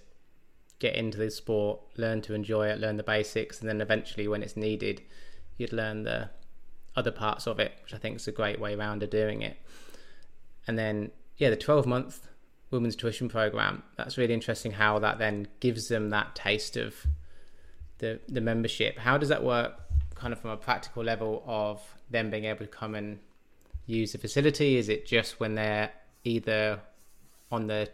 get 0.79 0.95
into 0.95 1.17
the 1.17 1.29
sport, 1.29 1.81
learn 1.97 2.21
to 2.21 2.33
enjoy 2.33 2.67
it, 2.67 2.79
learn 2.79 2.95
the 2.95 3.03
basics, 3.03 3.59
and 3.59 3.67
then 3.67 3.81
eventually, 3.81 4.29
when 4.29 4.43
it's 4.43 4.55
needed, 4.55 5.01
you'd 5.57 5.73
learn 5.73 6.03
the 6.03 6.29
other 6.95 7.11
parts 7.11 7.47
of 7.47 7.59
it, 7.59 7.73
which 7.83 7.93
I 7.93 7.97
think 7.97 8.17
is 8.17 8.27
a 8.27 8.31
great 8.31 8.59
way 8.59 8.75
around 8.75 9.03
of 9.03 9.09
doing 9.09 9.41
it. 9.41 9.57
And 10.67 10.77
then, 10.77 11.11
yeah, 11.37 11.49
the 11.49 11.57
12 11.57 11.85
month 11.85 12.27
women's 12.71 12.95
tuition 12.95 13.29
program, 13.29 13.83
that's 13.97 14.17
really 14.17 14.33
interesting 14.33 14.71
how 14.71 14.99
that 14.99 15.19
then 15.19 15.47
gives 15.59 15.87
them 15.87 16.09
that 16.09 16.35
taste 16.35 16.77
of 16.77 17.05
the, 17.99 18.19
the 18.27 18.41
membership. 18.41 18.97
How 18.97 19.17
does 19.17 19.29
that 19.29 19.43
work 19.43 19.79
kind 20.15 20.33
of 20.33 20.39
from 20.39 20.51
a 20.51 20.57
practical 20.57 21.03
level 21.03 21.43
of 21.45 21.81
them 22.09 22.29
being 22.29 22.45
able 22.45 22.59
to 22.59 22.71
come 22.71 22.95
and 22.95 23.19
use 23.85 24.11
the 24.11 24.17
facility? 24.17 24.77
Is 24.77 24.89
it 24.89 25.05
just 25.05 25.39
when 25.39 25.55
they're 25.55 25.91
either 26.23 26.79
on 27.51 27.67
the 27.67 27.89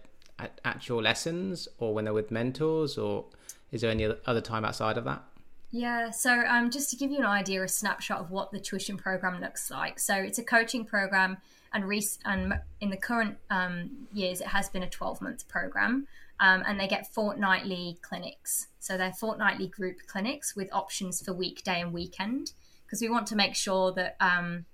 actual 0.64 1.02
lessons 1.02 1.68
or 1.80 1.94
when 1.94 2.06
they're 2.06 2.14
with 2.14 2.32
mentors 2.32 2.98
or 2.98 3.26
is 3.72 3.82
there 3.82 3.92
any 3.92 4.06
other 4.26 4.42
time 4.42 4.64
outside 4.64 4.98
of 4.98 5.04
that? 5.04 5.24
Yeah, 5.72 6.10
so 6.10 6.44
um, 6.48 6.72
just 6.72 6.90
to 6.90 6.96
give 6.96 7.12
you 7.12 7.20
an 7.20 7.26
idea, 7.26 7.64
a 7.64 7.68
snapshot 7.68 8.20
of 8.20 8.32
what 8.32 8.52
the 8.52 8.60
tuition 8.60 8.98
program 8.98 9.40
looks 9.40 9.70
like. 9.70 10.00
So 10.00 10.16
it's 10.16 10.40
a 10.40 10.44
coaching 10.44 10.84
program, 10.84 11.38
and, 11.74 11.88
re- 11.88 12.08
and 12.26 12.56
in 12.82 12.90
the 12.90 12.98
current 12.98 13.38
um, 13.52 14.08
years, 14.12 14.42
it 14.42 14.48
has 14.48 14.70
been 14.70 14.84
a 14.84 14.90
12 14.90 15.22
month 15.22 15.48
program, 15.48 16.08
um, 16.40 16.64
and 16.66 16.80
they 16.80 16.88
get 16.88 17.14
fortnightly 17.14 18.00
clinics. 18.02 18.68
So 18.80 18.98
they're 18.98 19.14
fortnightly 19.14 19.68
group 19.68 19.98
clinics 20.08 20.56
with 20.56 20.74
options 20.74 21.22
for 21.22 21.34
weekday 21.34 21.82
and 21.82 21.94
weekend, 21.94 22.54
because 22.86 23.02
we 23.02 23.10
want 23.10 23.28
to 23.28 23.36
make 23.36 23.56
sure 23.56 23.92
that 23.92 24.16
um, 24.20 24.66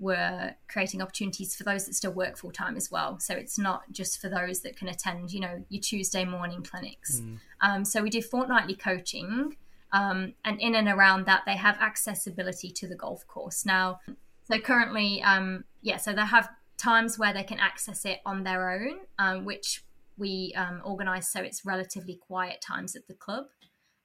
we're 0.00 0.56
creating 0.66 1.02
opportunities 1.02 1.54
for 1.54 1.62
those 1.62 1.86
that 1.86 1.94
still 1.94 2.12
work 2.12 2.36
full 2.36 2.50
time 2.50 2.76
as 2.76 2.90
well. 2.90 3.20
So 3.20 3.34
it's 3.34 3.58
not 3.58 3.82
just 3.92 4.20
for 4.20 4.28
those 4.28 4.60
that 4.60 4.76
can 4.76 4.88
attend, 4.88 5.32
you 5.32 5.38
know, 5.38 5.64
your 5.68 5.82
Tuesday 5.82 6.24
morning 6.24 6.64
clinics. 6.64 7.20
Mm. 7.20 7.38
Um, 7.60 7.84
so 7.84 8.02
we 8.02 8.10
do 8.10 8.22
fortnightly 8.22 8.74
coaching. 8.74 9.56
Um, 9.92 10.34
and 10.44 10.60
in 10.60 10.74
and 10.74 10.88
around 10.88 11.26
that, 11.26 11.42
they 11.46 11.56
have 11.56 11.76
accessibility 11.80 12.70
to 12.70 12.88
the 12.88 12.94
golf 12.94 13.26
course. 13.26 13.66
Now, 13.66 14.00
so 14.44 14.58
currently, 14.58 15.22
um, 15.22 15.64
yeah, 15.82 15.96
so 15.96 16.12
they 16.12 16.22
have 16.26 16.48
times 16.76 17.18
where 17.18 17.32
they 17.32 17.42
can 17.42 17.58
access 17.58 18.04
it 18.04 18.20
on 18.24 18.44
their 18.44 18.70
own, 18.70 19.00
um, 19.18 19.44
which 19.44 19.84
we 20.16 20.52
um, 20.56 20.80
organize 20.84 21.30
so 21.30 21.40
it's 21.40 21.64
relatively 21.64 22.14
quiet 22.14 22.60
times 22.60 22.94
at 22.94 23.06
the 23.08 23.14
club. 23.14 23.46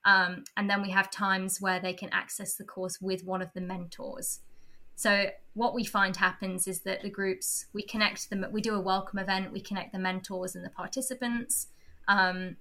Um, 0.05 0.43
and 0.55 0.69
then 0.69 0.81
we 0.81 0.91
have 0.91 1.09
times 1.09 1.59
where 1.59 1.79
they 1.79 1.93
can 1.93 2.09
access 2.11 2.55
the 2.55 2.63
course 2.63 3.01
with 3.01 3.23
one 3.23 3.41
of 3.41 3.51
the 3.53 3.61
mentors. 3.61 4.41
So 4.95 5.27
what 5.53 5.73
we 5.73 5.83
find 5.83 6.15
happens 6.15 6.67
is 6.67 6.81
that 6.81 7.01
the 7.01 7.09
groups 7.09 7.65
we 7.73 7.83
connect 7.83 8.29
them. 8.29 8.45
We 8.51 8.61
do 8.61 8.75
a 8.75 8.79
welcome 8.79 9.19
event. 9.19 9.51
We 9.51 9.59
connect 9.59 9.91
the 9.91 9.99
mentors 9.99 10.55
and 10.55 10.63
the 10.63 10.69
participants, 10.69 11.67
um, 12.07 12.55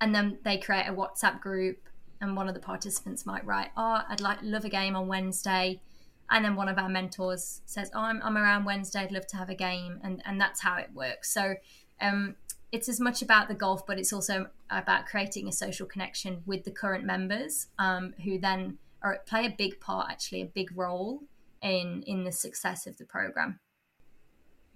and 0.00 0.14
then 0.14 0.38
they 0.44 0.56
create 0.56 0.86
a 0.86 0.94
WhatsApp 0.94 1.40
group 1.40 1.88
and 2.22 2.36
one 2.36 2.48
of 2.48 2.54
the 2.54 2.60
participants 2.60 3.26
might 3.26 3.44
write, 3.44 3.70
"Oh, 3.76 4.02
I'd 4.08 4.20
like 4.20 4.38
love 4.42 4.64
a 4.64 4.70
game 4.70 4.96
on 4.96 5.08
Wednesday," 5.08 5.82
and 6.30 6.44
then 6.44 6.56
one 6.56 6.68
of 6.68 6.78
our 6.78 6.88
mentors 6.88 7.60
says, 7.66 7.90
"Oh, 7.94 8.00
I'm, 8.00 8.20
I'm 8.22 8.38
around 8.38 8.64
Wednesday. 8.64 9.00
I'd 9.00 9.12
love 9.12 9.26
to 9.28 9.36
have 9.36 9.50
a 9.50 9.54
game," 9.54 10.00
and 10.02 10.22
and 10.24 10.40
that's 10.40 10.62
how 10.62 10.76
it 10.76 10.90
works. 10.94 11.30
So. 11.32 11.56
Um, 12.00 12.36
it's 12.72 12.88
as 12.88 12.98
much 12.98 13.20
about 13.20 13.48
the 13.48 13.54
golf, 13.54 13.86
but 13.86 13.98
it's 13.98 14.14
also 14.14 14.48
about 14.70 15.04
creating 15.04 15.46
a 15.46 15.52
social 15.52 15.86
connection 15.86 16.42
with 16.46 16.64
the 16.64 16.70
current 16.70 17.04
members, 17.04 17.66
um, 17.78 18.14
who 18.24 18.38
then 18.38 18.78
are, 19.02 19.20
play 19.26 19.44
a 19.44 19.50
big 19.50 19.78
part, 19.78 20.10
actually, 20.10 20.40
a 20.40 20.46
big 20.46 20.74
role 20.74 21.20
in 21.60 22.02
in 22.06 22.24
the 22.24 22.32
success 22.32 22.86
of 22.86 22.96
the 22.96 23.04
program. 23.04 23.60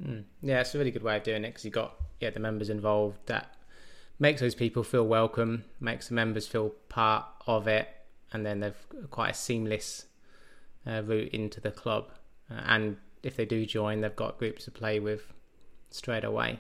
Mm. 0.02 0.24
Yeah, 0.42 0.60
it's 0.60 0.74
a 0.74 0.78
really 0.78 0.90
good 0.90 1.02
way 1.02 1.16
of 1.16 1.22
doing 1.22 1.44
it 1.44 1.48
because 1.48 1.64
you 1.64 1.70
got 1.70 1.96
yeah 2.20 2.30
the 2.30 2.40
members 2.40 2.70
involved. 2.70 3.18
That 3.26 3.55
makes 4.18 4.40
those 4.40 4.54
people 4.54 4.82
feel 4.82 5.06
welcome, 5.06 5.64
makes 5.80 6.08
the 6.08 6.14
members 6.14 6.46
feel 6.46 6.70
part 6.88 7.25
of 7.46 7.68
it, 7.68 7.88
and 8.32 8.44
then 8.44 8.61
they've 8.61 8.87
quite 9.11 9.30
a 9.30 9.35
seamless 9.35 10.06
uh, 10.87 11.02
route 11.04 11.32
into 11.32 11.61
the 11.61 11.70
club. 11.70 12.11
Uh, 12.50 12.61
and 12.66 12.96
if 13.23 13.37
they 13.37 13.44
do 13.44 13.66
join, 13.66 14.00
they've 14.00 14.16
got 14.16 14.38
groups 14.38 14.64
to 14.64 14.70
play 14.70 15.00
with 15.00 15.32
straight 15.90 16.25
away. 16.25 16.58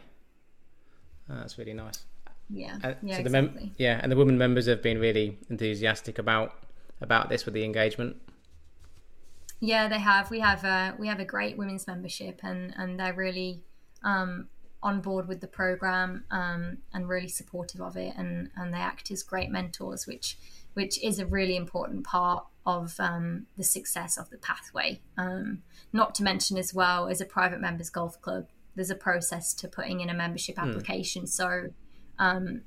Uh, 1.30 1.36
that's 1.36 1.58
really 1.58 1.72
nice. 1.72 2.04
Yeah, 2.48 2.78
yeah, 3.02 3.16
so 3.16 3.22
the 3.22 3.28
exactly. 3.28 3.30
Mem- 3.30 3.74
yeah, 3.76 4.00
and 4.02 4.12
the 4.12 4.16
women 4.16 4.38
members 4.38 4.66
have 4.66 4.82
been 4.82 4.98
really 4.98 5.38
enthusiastic 5.50 6.18
about 6.18 6.52
about 7.00 7.28
this 7.28 7.44
with 7.44 7.54
the 7.54 7.64
engagement. 7.64 8.16
Yeah, 9.58 9.88
they 9.88 9.98
have. 9.98 10.30
We 10.30 10.40
have 10.40 10.64
a 10.64 10.94
we 10.98 11.08
have 11.08 11.18
a 11.18 11.24
great 11.24 11.58
women's 11.58 11.86
membership, 11.86 12.40
and 12.44 12.72
and 12.76 13.00
they're 13.00 13.14
really 13.14 13.64
um, 14.04 14.48
on 14.82 15.00
board 15.00 15.26
with 15.26 15.40
the 15.40 15.46
program 15.46 16.24
um, 16.30 16.78
and 16.92 17.08
really 17.08 17.28
supportive 17.28 17.80
of 17.80 17.96
it, 17.96 18.14
and 18.16 18.50
and 18.56 18.72
they 18.72 18.78
act 18.78 19.10
as 19.10 19.22
great 19.22 19.50
mentors, 19.50 20.06
which 20.06 20.38
which 20.74 21.02
is 21.02 21.18
a 21.18 21.26
really 21.26 21.56
important 21.56 22.04
part 22.04 22.44
of 22.66 22.94
um, 22.98 23.46
the 23.56 23.64
success 23.64 24.18
of 24.18 24.28
the 24.30 24.36
pathway. 24.36 25.00
Um, 25.16 25.62
not 25.92 26.14
to 26.16 26.22
mention 26.22 26.58
as 26.58 26.74
well 26.74 27.08
as 27.08 27.20
a 27.20 27.24
private 27.24 27.60
members 27.60 27.88
golf 27.88 28.20
club, 28.20 28.48
there's 28.74 28.90
a 28.90 28.96
process 28.96 29.54
to 29.54 29.68
putting 29.68 30.00
in 30.00 30.10
a 30.10 30.14
membership 30.14 30.56
hmm. 30.56 30.68
application. 30.68 31.24
Mm. 31.24 31.28
So, 31.28 31.68
um, 32.18 32.62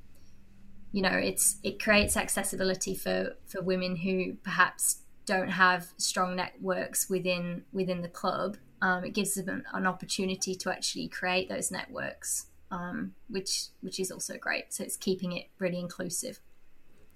you 0.91 1.03
know, 1.03 1.13
it's 1.13 1.59
it 1.63 1.81
creates 1.81 2.17
accessibility 2.17 2.95
for 2.95 3.35
for 3.45 3.61
women 3.61 3.97
who 3.97 4.33
perhaps 4.43 5.01
don't 5.25 5.49
have 5.49 5.89
strong 5.97 6.35
networks 6.35 7.07
within 7.09 7.63
within 7.71 8.01
the 8.01 8.09
club, 8.09 8.57
um, 8.81 9.03
it 9.03 9.13
gives 9.13 9.33
them 9.36 9.50
an, 9.50 9.63
an, 9.74 9.88
opportunity 9.88 10.55
to 10.55 10.71
actually 10.71 11.07
create 11.07 11.50
those 11.50 11.71
networks, 11.71 12.48
um, 12.71 13.13
which 13.29 13.65
which 13.81 14.00
is 14.00 14.12
also 14.12 14.38
great. 14.38 14.74
So 14.74 14.83
it's 14.83 14.98
keeping 14.98 15.33
it 15.33 15.48
really 15.59 15.79
inclusive. 15.79 16.39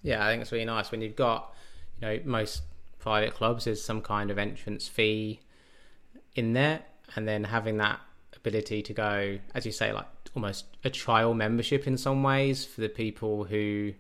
Yeah, 0.02 0.26
I 0.26 0.30
think 0.30 0.42
it's 0.42 0.52
really 0.52 0.66
nice 0.66 0.92
when 0.92 1.02
you've 1.02 1.16
got, 1.16 1.54
you 2.02 2.08
know, 2.08 2.20
most 2.26 2.64
private 3.00 3.34
clubs 3.34 3.66
there's 3.66 3.84
some 3.84 4.02
kind 4.02 4.32
of 4.32 4.38
entrance 4.38 4.88
fee 4.88 5.42
in 6.36 6.54
there, 6.54 6.82
and 7.16 7.28
then 7.28 7.46
having 7.46 7.78
that 7.78 8.00
ability 8.36 8.82
to 8.82 8.94
go, 8.94 9.40
as 9.54 9.66
you 9.66 9.72
say, 9.72 9.94
like 9.94 10.08
almost 10.36 10.66
a 10.84 10.90
trial 10.90 11.34
membership 11.34 11.88
in 11.88 11.98
some 11.98 12.24
ways 12.24 12.66
for 12.66 12.82
the 12.82 12.90
people 12.90 13.44
who 13.44 13.94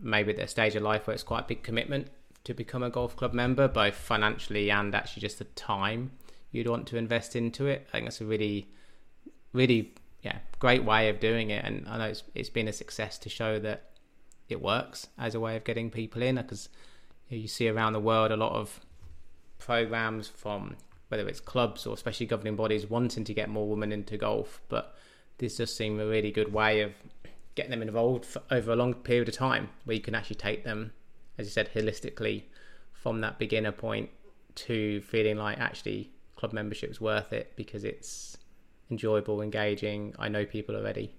maybe 0.00 0.30
at 0.30 0.36
their 0.36 0.46
stage 0.46 0.76
of 0.76 0.82
life 0.82 1.06
where 1.06 1.14
it's 1.14 1.22
quite 1.22 1.40
a 1.40 1.46
big 1.46 1.62
commitment 1.62 2.08
to 2.44 2.54
become 2.54 2.82
a 2.82 2.90
golf 2.90 3.16
club 3.16 3.34
member, 3.34 3.68
both 3.68 3.94
financially 3.94 4.70
and 4.70 4.94
actually 4.94 5.20
just 5.20 5.38
the 5.38 5.44
time 5.44 6.10
you'd 6.50 6.68
want 6.68 6.86
to 6.88 6.96
invest 6.96 7.36
into 7.36 7.66
it. 7.66 7.86
I 7.88 7.92
think 7.92 8.06
that's 8.06 8.20
a 8.20 8.24
really, 8.24 8.68
really, 9.52 9.94
yeah, 10.22 10.38
great 10.58 10.84
way 10.84 11.08
of 11.08 11.20
doing 11.20 11.50
it. 11.50 11.64
And 11.64 11.86
I 11.88 11.98
know 11.98 12.04
it's, 12.06 12.22
it's 12.34 12.50
been 12.50 12.68
a 12.68 12.72
success 12.72 13.18
to 13.18 13.28
show 13.28 13.58
that 13.60 13.90
it 14.48 14.60
works 14.60 15.08
as 15.18 15.34
a 15.34 15.40
way 15.40 15.56
of 15.56 15.64
getting 15.64 15.90
people 15.90 16.22
in 16.22 16.36
because 16.36 16.68
you, 17.28 17.38
you 17.38 17.48
see 17.48 17.68
around 17.68 17.92
the 17.92 18.00
world 18.00 18.32
a 18.32 18.36
lot 18.36 18.52
of 18.52 18.80
programs 19.58 20.28
from 20.28 20.76
whether 21.08 21.26
it's 21.28 21.40
clubs 21.40 21.86
or 21.86 21.94
especially 21.94 22.26
governing 22.26 22.56
bodies 22.56 22.88
wanting 22.88 23.24
to 23.24 23.34
get 23.34 23.48
more 23.48 23.68
women 23.68 23.92
into 23.92 24.16
golf, 24.16 24.60
but 24.68 24.94
this 25.38 25.56
does 25.56 25.74
seem 25.74 25.98
a 25.98 26.06
really 26.06 26.30
good 26.30 26.52
way 26.52 26.82
of 26.82 26.92
getting 27.54 27.70
them 27.70 27.82
involved 27.82 28.36
over 28.50 28.72
a 28.72 28.76
long 28.76 28.94
period 28.94 29.28
of 29.28 29.34
time 29.34 29.68
where 29.84 29.96
you 29.96 30.02
can 30.02 30.14
actually 30.14 30.36
take 30.36 30.64
them 30.64 30.92
as 31.40 31.46
you 31.46 31.50
said, 31.50 31.70
holistically 31.74 32.44
from 32.92 33.20
that 33.22 33.38
beginner 33.38 33.72
point 33.72 34.10
to 34.54 35.00
feeling 35.02 35.36
like 35.36 35.58
actually 35.58 36.10
club 36.40 36.52
membership 36.52 36.90
is 36.90 37.00
worth 37.00 37.32
it 37.32 37.52
because 37.54 37.84
it's 37.84 38.38
enjoyable, 38.90 39.42
engaging. 39.42 40.14
I 40.18 40.28
know 40.28 40.44
people 40.44 40.74
already. 40.74 41.14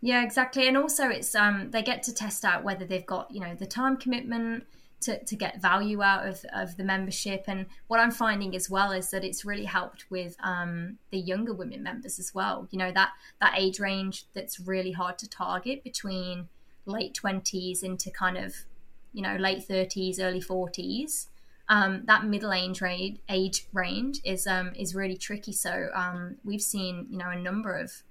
Yeah, 0.00 0.22
exactly. 0.24 0.66
And 0.68 0.76
also 0.76 1.08
it's 1.08 1.34
um 1.34 1.70
they 1.70 1.82
get 1.82 2.02
to 2.04 2.14
test 2.14 2.44
out 2.44 2.64
whether 2.64 2.84
they've 2.84 3.06
got, 3.06 3.30
you 3.30 3.40
know, 3.40 3.54
the 3.54 3.66
time 3.66 3.96
commitment 3.96 4.64
to, 5.02 5.22
to 5.22 5.36
get 5.36 5.60
value 5.60 6.02
out 6.02 6.26
of, 6.26 6.44
of 6.54 6.76
the 6.76 6.84
membership. 6.84 7.44
And 7.46 7.66
what 7.88 8.00
I'm 8.00 8.10
finding 8.10 8.56
as 8.56 8.70
well 8.70 8.90
is 8.92 9.10
that 9.10 9.22
it's 9.22 9.44
really 9.44 9.64
helped 9.64 10.06
with 10.10 10.36
um, 10.42 10.98
the 11.10 11.18
younger 11.18 11.52
women 11.52 11.82
members 11.82 12.18
as 12.18 12.34
well. 12.34 12.66
You 12.70 12.78
know, 12.78 12.92
that 12.92 13.10
that 13.40 13.54
age 13.56 13.80
range 13.80 14.24
that's 14.32 14.58
really 14.60 14.92
hard 14.92 15.18
to 15.18 15.28
target 15.28 15.84
between 15.84 16.48
late 16.86 17.18
20s 17.22 17.82
into 17.82 18.10
kind 18.10 18.36
of 18.36 18.54
you 19.14 19.22
know 19.22 19.36
late 19.36 19.66
30s 19.66 20.20
early 20.20 20.40
40s 20.40 21.28
um, 21.68 22.02
that 22.06 22.24
middle 22.24 22.52
age 22.52 22.80
range, 22.80 23.18
age 23.28 23.66
range 23.72 24.20
is 24.24 24.46
um, 24.46 24.72
is 24.76 24.94
really 24.94 25.16
tricky 25.16 25.52
so 25.52 25.88
um, 25.94 26.36
we've 26.44 26.62
seen 26.62 27.06
you 27.10 27.18
know 27.18 27.30
a 27.30 27.38
number 27.38 27.74
of 27.74 28.02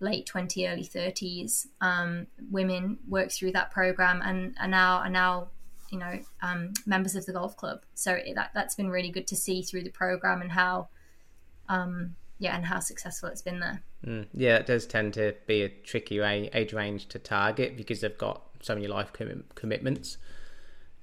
late 0.00 0.26
20 0.26 0.66
early 0.66 0.84
30s 0.84 1.68
um, 1.80 2.26
women 2.50 2.98
work 3.08 3.30
through 3.30 3.52
that 3.52 3.70
program 3.70 4.20
and 4.22 4.54
are 4.60 4.68
now 4.68 4.96
are 4.98 5.08
now 5.08 5.48
you 5.92 5.98
know 5.98 6.18
um, 6.40 6.72
members 6.86 7.14
of 7.14 7.26
the 7.26 7.32
golf 7.32 7.56
club. 7.56 7.82
So 7.94 8.18
that 8.34 8.50
that's 8.54 8.74
been 8.74 8.90
really 8.90 9.10
good 9.10 9.26
to 9.28 9.36
see 9.36 9.62
through 9.62 9.84
the 9.84 9.90
program 9.90 10.40
and 10.40 10.50
how 10.50 10.88
um, 11.68 12.16
yeah 12.38 12.56
and 12.56 12.64
how 12.64 12.80
successful 12.80 13.28
it's 13.28 13.42
been 13.42 13.60
there. 13.60 13.82
Mm, 14.04 14.26
yeah, 14.34 14.56
it 14.56 14.66
does 14.66 14.86
tend 14.86 15.14
to 15.14 15.34
be 15.46 15.62
a 15.62 15.68
tricky 15.68 16.20
age 16.20 16.72
range 16.72 17.06
to 17.08 17.18
target 17.20 17.76
because 17.76 18.00
they've 18.00 18.18
got 18.18 18.42
so 18.60 18.74
many 18.74 18.88
life 18.88 19.12
com- 19.12 19.44
commitments 19.54 20.16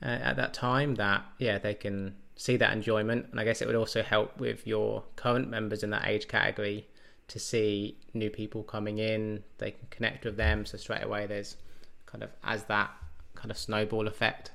uh, 0.01 0.05
at 0.05 0.35
that 0.37 0.53
time 0.53 0.95
that 0.95 1.23
yeah 1.39 1.57
they 1.57 1.73
can 1.73 2.15
see 2.35 2.55
that 2.55 2.71
enjoyment. 2.71 3.27
And 3.31 3.39
i 3.39 3.43
guess 3.43 3.61
it 3.61 3.67
would 3.67 3.75
also 3.75 4.01
help 4.01 4.39
with 4.39 4.65
your 4.65 5.03
current 5.15 5.49
members 5.49 5.83
in 5.83 5.89
that 5.89 6.07
age 6.07 6.27
category 6.27 6.87
to 7.27 7.37
see 7.39 7.97
new 8.13 8.29
people 8.29 8.63
coming 8.63 8.97
in. 8.97 9.43
They 9.57 9.71
can 9.71 9.87
connect 9.89 10.25
with 10.25 10.37
them. 10.37 10.65
So 10.65 10.77
straight 10.77 11.03
away 11.03 11.27
there's 11.27 11.57
kind 12.05 12.23
of 12.23 12.31
as 12.43 12.63
that 12.65 12.91
kind 13.35 13.51
of 13.51 13.57
snowball 13.57 14.07
effect 14.07 14.51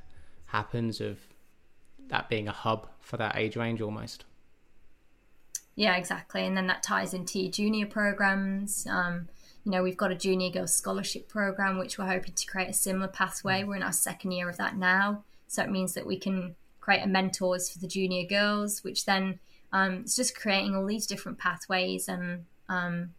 happens 0.47 1.01
of 1.01 1.19
that 2.09 2.29
being 2.29 2.49
a 2.49 2.53
hub 2.53 2.89
for 3.01 3.17
that 3.19 3.37
age 3.37 3.57
range 3.57 3.81
almost. 3.81 4.25
Yeah 5.77 5.97
exactly. 5.97 6.47
And 6.47 6.57
then 6.57 6.67
that 6.69 6.83
ties 6.83 7.13
into 7.13 7.39
your 7.39 7.51
junior 7.51 7.87
programs. 7.87 8.87
Um, 8.89 9.29
you 9.65 9.73
know 9.73 9.83
we've 9.83 9.97
got 9.97 10.11
a 10.11 10.15
junior 10.15 10.51
girls 10.51 10.75
scholarship 10.75 11.29
program 11.29 11.79
which 11.79 11.99
we're 11.99 12.07
hoping 12.07 12.33
to 12.35 12.47
create 12.47 12.71
a 12.71 12.75
similar 12.75 13.09
pathway. 13.09 13.63
Mm. 13.63 13.67
we're 13.67 13.77
in 13.77 13.83
our 13.83 13.93
second 13.93 14.33
year 14.33 14.49
of 14.49 14.57
that 14.57 14.77
now 14.77 15.23
so 15.55 15.63
it 15.63 15.71
means 15.71 15.95
that 15.95 16.07
we 16.07 16.19
can 16.19 16.55
create 16.81 17.03
a 17.03 17.07
mentors 17.07 17.71
for 17.71 17.79
the 17.79 17.87
junior 17.87 18.27
girls, 18.27 18.85
which 18.85 19.05
then 19.05 19.39
um, 19.73 20.01
it's 20.03 20.17
just 20.17 20.37
creating 20.37 20.77
all 20.77 20.87
these 20.87 21.07
different 21.07 21.39
pathways 21.39 22.09
and 22.09 22.45
um, 22.69 23.11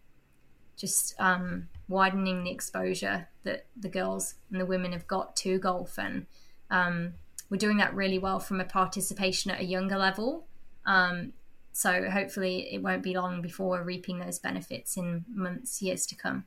just 0.78 1.16
um, 1.20 1.68
widening 1.88 2.44
the 2.44 2.52
exposure 2.52 3.28
that 3.44 3.66
the 3.76 3.90
girls 3.90 4.36
and 4.52 4.62
the 4.62 4.66
women 4.66 4.92
have 4.92 5.08
got 5.08 5.36
to 5.38 5.60
golf. 5.60 5.98
And 5.98 6.28
um, 6.70 7.14
we're 7.50 7.58
doing 7.58 7.78
that 7.78 7.94
really 7.94 8.20
well 8.20 8.40
from 8.40 8.62
a 8.62 8.66
participation 8.66 9.52
at 9.52 9.60
a 9.60 9.66
younger 9.66 9.98
level. 9.98 10.48
Um, 10.86 11.34
so 11.74 12.10
hopefully 12.10 12.70
it 12.72 12.82
won't 12.82 13.04
be 13.04 13.14
long 13.14 13.42
before 13.42 13.70
we're 13.70 13.84
reaping 13.84 14.20
those 14.20 14.40
benefits 14.40 14.96
in 14.96 15.26
months, 15.28 15.82
years 15.82 16.06
to 16.06 16.16
come. 16.16 16.46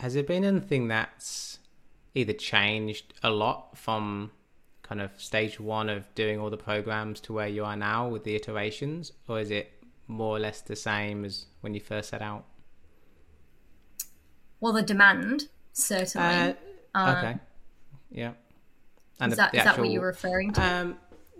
Has 0.00 0.16
it 0.16 0.26
been 0.26 0.44
anything 0.44 0.88
that's 0.88 1.59
either 2.14 2.32
changed 2.32 3.14
a 3.22 3.30
lot 3.30 3.76
from 3.76 4.32
kind 4.82 5.00
of 5.00 5.10
stage 5.16 5.60
one 5.60 5.88
of 5.88 6.12
doing 6.14 6.40
all 6.40 6.50
the 6.50 6.56
programs 6.56 7.20
to 7.20 7.32
where 7.32 7.46
you 7.46 7.64
are 7.64 7.76
now 7.76 8.08
with 8.08 8.24
the 8.24 8.34
iterations, 8.34 9.12
or 9.28 9.40
is 9.40 9.50
it 9.50 9.72
more 10.08 10.36
or 10.36 10.40
less 10.40 10.60
the 10.60 10.76
same 10.76 11.24
as 11.24 11.46
when 11.60 11.74
you 11.74 11.80
first 11.80 12.10
set 12.10 12.22
out? 12.22 12.44
Well, 14.60 14.72
the 14.72 14.82
demand 14.82 15.48
certainly. 15.72 16.56
Uh, 16.94 16.98
um, 16.98 17.16
okay. 17.16 17.38
Yeah. 18.10 18.32
And 19.20 19.32
is, 19.32 19.36
the, 19.36 19.42
that, 19.42 19.52
the 19.52 19.58
is 19.58 19.66
actual, 19.66 19.76
that 19.76 19.88
what 19.88 19.92
you're 19.92 20.06
referring 20.06 20.52
to? 20.54 20.62
Um, 20.62 20.96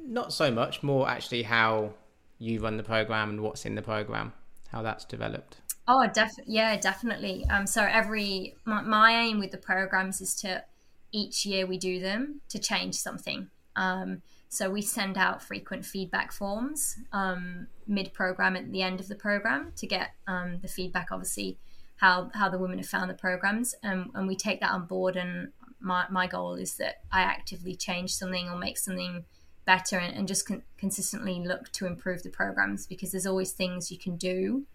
not 0.06 0.32
so 0.32 0.50
much. 0.50 0.82
More 0.82 1.08
actually 1.08 1.42
how 1.42 1.94
you 2.38 2.60
run 2.60 2.76
the 2.76 2.82
program 2.82 3.30
and 3.30 3.40
what's 3.40 3.66
in 3.66 3.74
the 3.74 3.82
program, 3.82 4.32
how 4.68 4.82
that's 4.82 5.04
developed. 5.04 5.56
Oh, 5.88 6.06
def- 6.06 6.46
yeah, 6.46 6.76
definitely. 6.76 7.44
Um, 7.50 7.66
so 7.66 7.82
every 7.82 8.54
my, 8.64 8.82
my, 8.82 9.12
aim 9.12 9.38
with 9.38 9.50
the 9.50 9.58
programs 9.58 10.20
is 10.20 10.34
to 10.36 10.64
each 11.12 11.44
year 11.44 11.66
we 11.66 11.78
do 11.78 12.00
them 12.00 12.40
to 12.48 12.58
change 12.58 12.94
something. 12.94 13.48
Um, 13.76 14.22
so 14.48 14.70
we 14.70 14.82
send 14.82 15.16
out 15.16 15.42
frequent 15.42 15.84
feedback 15.84 16.32
forms 16.32 16.96
um, 17.12 17.68
mid 17.86 18.12
program 18.12 18.56
at 18.56 18.70
the 18.70 18.82
end 18.82 19.00
of 19.00 19.08
the 19.08 19.14
program 19.14 19.72
to 19.76 19.86
get 19.86 20.10
um, 20.26 20.58
the 20.60 20.68
feedback, 20.68 21.08
obviously 21.10 21.58
how 21.96 22.30
how 22.34 22.48
the 22.48 22.58
women 22.58 22.78
have 22.78 22.86
found 22.86 23.10
the 23.10 23.14
programs, 23.14 23.74
um, 23.82 24.10
and 24.14 24.26
we 24.26 24.34
take 24.34 24.60
that 24.60 24.70
on 24.70 24.86
board. 24.86 25.16
And 25.16 25.52
my 25.80 26.06
my 26.10 26.26
goal 26.26 26.54
is 26.54 26.76
that 26.76 27.00
I 27.12 27.20
actively 27.22 27.74
change 27.74 28.14
something 28.14 28.48
or 28.48 28.56
make 28.56 28.78
something 28.78 29.24
better 29.66 29.98
and, 29.98 30.16
and 30.16 30.28
just 30.28 30.46
con- 30.46 30.62
consistently 30.78 31.42
look 31.44 31.70
to 31.72 31.86
improve 31.86 32.22
the 32.22 32.30
programs 32.30 32.86
because 32.86 33.12
there's 33.12 33.26
always 33.26 33.52
things 33.52 33.90
you 33.90 33.98
can 33.98 34.16
do 34.16 34.66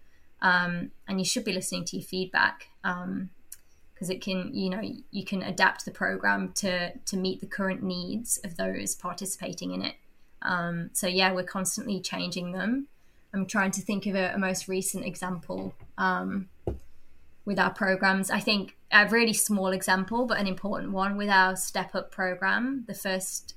um, 0.42 0.90
and 1.08 1.18
you 1.18 1.24
should 1.24 1.44
be 1.44 1.52
listening 1.52 1.84
to 1.86 1.96
your 1.96 2.04
feedback 2.04 2.68
because 2.82 3.04
um, 3.04 3.30
it 4.10 4.20
can 4.20 4.54
you 4.54 4.70
know 4.70 4.82
you 5.10 5.24
can 5.24 5.42
adapt 5.42 5.84
the 5.84 5.90
program 5.90 6.52
to 6.54 6.92
to 6.98 7.16
meet 7.16 7.40
the 7.40 7.46
current 7.46 7.82
needs 7.82 8.38
of 8.44 8.56
those 8.56 8.94
participating 8.94 9.72
in 9.72 9.82
it. 9.82 9.94
Um, 10.42 10.90
so 10.92 11.06
yeah 11.06 11.32
we're 11.32 11.44
constantly 11.44 12.00
changing 12.00 12.52
them. 12.52 12.88
I'm 13.32 13.46
trying 13.46 13.70
to 13.72 13.82
think 13.82 14.06
of 14.06 14.14
a, 14.14 14.34
a 14.34 14.38
most 14.38 14.68
recent 14.68 15.04
example 15.04 15.74
um, 15.98 16.48
with 17.44 17.58
our 17.58 17.70
programs. 17.70 18.30
I 18.30 18.40
think 18.40 18.76
a 18.92 19.08
really 19.08 19.32
small 19.32 19.68
example 19.68 20.26
but 20.26 20.38
an 20.38 20.46
important 20.46 20.92
one 20.92 21.16
with 21.16 21.28
our 21.28 21.56
step 21.56 21.94
up 21.94 22.10
program. 22.10 22.84
The 22.86 22.94
first 22.94 23.54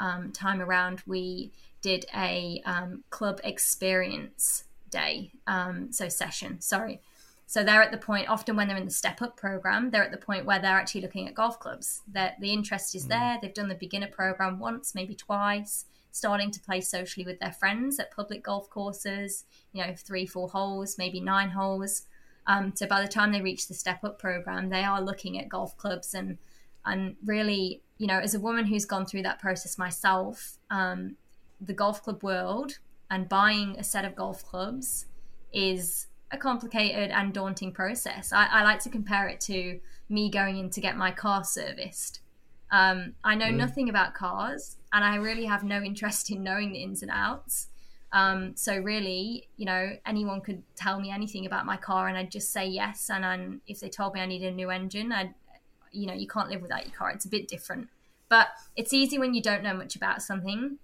um, 0.00 0.32
time 0.32 0.60
around 0.60 1.02
we 1.06 1.52
did 1.82 2.06
a 2.16 2.62
um, 2.64 3.04
club 3.10 3.40
experience 3.44 4.64
day, 4.94 5.32
um, 5.46 5.92
so 5.92 6.08
session, 6.08 6.60
sorry. 6.60 7.00
So 7.46 7.62
they're 7.62 7.82
at 7.82 7.92
the 7.92 7.98
point, 7.98 8.28
often 8.28 8.56
when 8.56 8.68
they're 8.68 8.76
in 8.76 8.86
the 8.86 8.90
step 8.90 9.20
up 9.20 9.36
program, 9.36 9.90
they're 9.90 10.04
at 10.04 10.10
the 10.10 10.26
point 10.30 10.46
where 10.46 10.58
they're 10.58 10.80
actually 10.80 11.02
looking 11.02 11.28
at 11.28 11.34
golf 11.34 11.60
clubs. 11.60 12.02
That 12.12 12.40
the 12.40 12.52
interest 12.52 12.94
is 12.94 13.04
mm. 13.04 13.10
there. 13.10 13.38
They've 13.40 13.60
done 13.60 13.68
the 13.68 13.74
beginner 13.74 14.08
program 14.08 14.58
once, 14.58 14.94
maybe 14.94 15.14
twice, 15.14 15.84
starting 16.10 16.50
to 16.52 16.60
play 16.60 16.80
socially 16.80 17.26
with 17.26 17.38
their 17.40 17.52
friends 17.52 17.98
at 17.98 18.14
public 18.14 18.42
golf 18.42 18.70
courses, 18.70 19.44
you 19.72 19.84
know, 19.84 19.94
three, 19.96 20.26
four 20.26 20.48
holes, 20.48 20.96
maybe 20.96 21.20
nine 21.20 21.50
holes. 21.50 22.06
Um, 22.46 22.72
so 22.74 22.86
by 22.86 23.02
the 23.02 23.08
time 23.08 23.32
they 23.32 23.40
reach 23.42 23.68
the 23.68 23.74
step 23.74 24.04
up 24.04 24.18
program, 24.18 24.68
they 24.68 24.84
are 24.84 25.00
looking 25.00 25.38
at 25.38 25.48
golf 25.48 25.76
clubs 25.76 26.14
and 26.14 26.38
and 26.86 27.16
really, 27.24 27.82
you 27.96 28.06
know, 28.06 28.18
as 28.18 28.34
a 28.34 28.40
woman 28.40 28.66
who's 28.66 28.84
gone 28.84 29.06
through 29.06 29.22
that 29.22 29.38
process 29.38 29.78
myself, 29.78 30.58
um, 30.70 31.16
the 31.60 31.72
golf 31.72 32.02
club 32.02 32.22
world 32.22 32.78
and 33.14 33.28
buying 33.28 33.76
a 33.78 33.84
set 33.84 34.04
of 34.04 34.16
golf 34.16 34.44
clubs 34.44 35.06
is 35.52 36.08
a 36.32 36.36
complicated 36.36 37.12
and 37.12 37.32
daunting 37.32 37.70
process. 37.70 38.32
I, 38.32 38.46
I 38.46 38.64
like 38.64 38.80
to 38.80 38.88
compare 38.90 39.28
it 39.28 39.40
to 39.42 39.78
me 40.08 40.28
going 40.30 40.58
in 40.58 40.68
to 40.70 40.80
get 40.80 40.96
my 40.96 41.12
car 41.12 41.44
serviced. 41.44 42.18
Um, 42.72 43.14
I 43.22 43.36
know 43.36 43.46
mm. 43.46 43.56
nothing 43.56 43.88
about 43.88 44.14
cars, 44.14 44.78
and 44.92 45.04
I 45.04 45.14
really 45.16 45.44
have 45.44 45.62
no 45.62 45.80
interest 45.90 46.28
in 46.30 46.42
knowing 46.42 46.72
the 46.72 46.82
ins 46.82 47.02
and 47.02 47.10
outs. 47.10 47.68
Um, 48.12 48.56
so 48.56 48.76
really, 48.76 49.48
you 49.56 49.64
know, 49.64 49.96
anyone 50.04 50.40
could 50.40 50.64
tell 50.74 51.00
me 51.00 51.12
anything 51.12 51.46
about 51.46 51.66
my 51.66 51.76
car, 51.76 52.08
and 52.08 52.18
I'd 52.18 52.32
just 52.32 52.52
say 52.52 52.66
yes. 52.66 53.10
And 53.10 53.24
I'm, 53.24 53.60
if 53.68 53.78
they 53.78 53.88
told 53.88 54.14
me 54.14 54.20
I 54.20 54.26
needed 54.26 54.52
a 54.52 54.56
new 54.56 54.70
engine, 54.70 55.12
I'd, 55.12 55.34
you 55.92 56.08
know, 56.08 56.14
you 56.14 56.26
can't 56.26 56.50
live 56.50 56.62
without 56.62 56.84
your 56.84 56.96
car. 56.96 57.10
It's 57.10 57.24
a 57.24 57.28
bit 57.28 57.46
different, 57.46 57.90
but 58.28 58.48
it's 58.74 58.92
easy 58.92 59.18
when 59.18 59.34
you 59.34 59.42
don't 59.42 59.62
know 59.62 59.74
much 59.74 59.94
about 59.94 60.20
something 60.20 60.78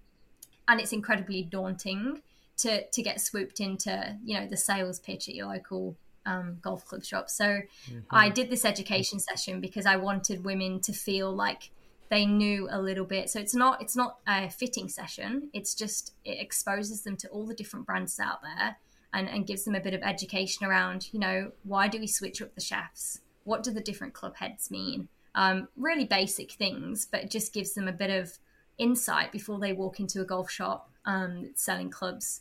and 0.71 0.81
it's 0.81 0.93
incredibly 0.93 1.43
daunting 1.43 2.23
to 2.57 2.87
to 2.87 3.03
get 3.03 3.21
swooped 3.21 3.61
into 3.61 4.17
you 4.25 4.39
know 4.39 4.47
the 4.47 4.57
sales 4.57 5.01
pitch 5.01 5.29
at 5.29 5.35
your 5.35 5.49
local 5.49 5.97
um, 6.27 6.59
golf 6.63 6.85
club 6.85 7.05
shop. 7.05 7.29
So 7.29 7.45
mm-hmm. 7.45 7.99
I 8.11 8.29
did 8.29 8.51
this 8.51 8.65
education 8.65 9.19
session 9.19 9.61
because 9.61 9.85
I 9.85 9.97
wanted 9.97 10.45
women 10.45 10.81
to 10.83 10.93
feel 10.93 11.35
like 11.35 11.71
they 12.09 12.25
knew 12.25 12.69
a 12.71 12.81
little 12.81 13.05
bit. 13.05 13.31
So 13.31 13.41
it's 13.41 13.55
not 13.55 13.83
it's 13.83 13.97
not 13.97 14.19
a 14.29 14.49
fitting 14.49 14.89
session. 14.89 15.51
It's 15.53 15.75
just 15.75 16.15
it 16.25 16.39
exposes 16.41 17.03
them 17.03 17.17
to 17.19 17.29
all 17.29 17.47
the 17.47 17.55
different 17.55 17.87
brands 17.87 18.21
out 18.21 18.41
there 18.43 18.77
and, 19.13 19.29
and 19.29 19.47
gives 19.47 19.65
them 19.65 19.75
a 19.75 19.81
bit 19.81 19.95
of 19.95 20.03
education 20.03 20.65
around 20.65 21.09
you 21.13 21.19
know 21.19 21.51
why 21.65 21.89
do 21.89 21.99
we 21.99 22.07
switch 22.07 22.41
up 22.41 22.55
the 22.55 22.61
shafts? 22.61 23.21
What 23.43 23.65
do 23.65 23.73
the 23.73 23.81
different 23.81 24.15
club 24.15 24.37
heads 24.37 24.71
mean? 24.71 25.09
Um, 25.35 25.69
really 25.77 26.05
basic 26.05 26.53
things, 26.53 27.09
but 27.11 27.25
it 27.25 27.31
just 27.31 27.53
gives 27.53 27.75
them 27.75 27.89
a 27.89 27.93
bit 27.93 28.11
of 28.11 28.39
insight 28.81 29.31
before 29.31 29.59
they 29.59 29.73
walk 29.73 30.01
into 30.01 30.21
a 30.21 30.25
golf 30.25 30.51
shop 30.51 30.91
um, 31.05 31.51
selling 31.55 31.91
clubs 31.91 32.41